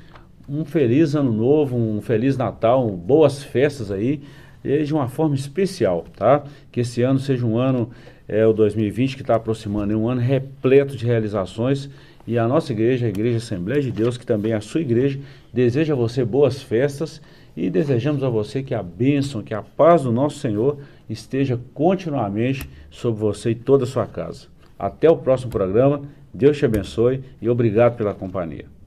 um 0.50 0.64
feliz 0.64 1.14
ano 1.14 1.32
novo, 1.32 1.76
um 1.76 2.00
feliz 2.00 2.36
Natal, 2.36 2.84
um- 2.86 2.96
boas 2.96 3.42
festas 3.42 3.92
aí, 3.92 4.20
e 4.64 4.82
de 4.82 4.92
uma 4.92 5.08
forma 5.08 5.34
especial, 5.34 6.04
tá? 6.16 6.42
Que 6.72 6.80
esse 6.80 7.02
ano 7.02 7.18
seja 7.18 7.46
um 7.46 7.56
ano, 7.56 7.90
é, 8.28 8.44
o 8.44 8.52
2020 8.52 9.14
que 9.16 9.22
está 9.22 9.36
aproximando, 9.36 9.92
é 9.92 9.96
um 9.96 10.08
ano 10.08 10.20
repleto 10.20 10.96
de 10.96 11.06
realizações 11.06 11.88
e 12.26 12.36
a 12.36 12.46
nossa 12.46 12.72
igreja, 12.72 13.06
a 13.06 13.08
Igreja 13.08 13.38
Assembleia 13.38 13.80
de 13.80 13.90
Deus, 13.90 14.18
que 14.18 14.26
também 14.26 14.52
é 14.52 14.56
a 14.56 14.60
sua 14.60 14.80
igreja, 14.80 15.18
deseja 15.52 15.94
a 15.94 15.96
você 15.96 16.24
boas 16.24 16.62
festas 16.62 17.20
e 17.56 17.70
desejamos 17.70 18.22
a 18.22 18.28
você 18.28 18.62
que 18.62 18.74
a 18.74 18.82
bênção, 18.82 19.42
que 19.42 19.54
a 19.54 19.62
paz 19.62 20.02
do 20.02 20.12
nosso 20.12 20.38
Senhor 20.38 20.78
esteja 21.08 21.58
continuamente 21.72 22.68
sobre 22.90 23.20
você 23.20 23.50
e 23.50 23.54
toda 23.54 23.84
a 23.84 23.86
sua 23.86 24.06
casa. 24.06 24.46
Até 24.78 25.10
o 25.10 25.16
próximo 25.16 25.50
programa. 25.50 26.02
Deus 26.32 26.56
te 26.56 26.64
abençoe 26.64 27.24
e 27.42 27.48
obrigado 27.48 27.96
pela 27.96 28.14
companhia. 28.14 28.79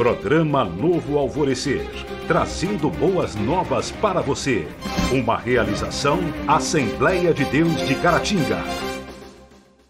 Programa 0.00 0.64
Novo 0.64 1.18
Alvorecer, 1.18 1.86
trazendo 2.26 2.88
boas 2.88 3.34
novas 3.34 3.90
para 3.90 4.22
você. 4.22 4.66
Uma 5.12 5.36
realização 5.36 6.20
Assembleia 6.48 7.34
de 7.34 7.44
Deus 7.44 7.86
de 7.86 7.94
Caratinga. 7.96 8.89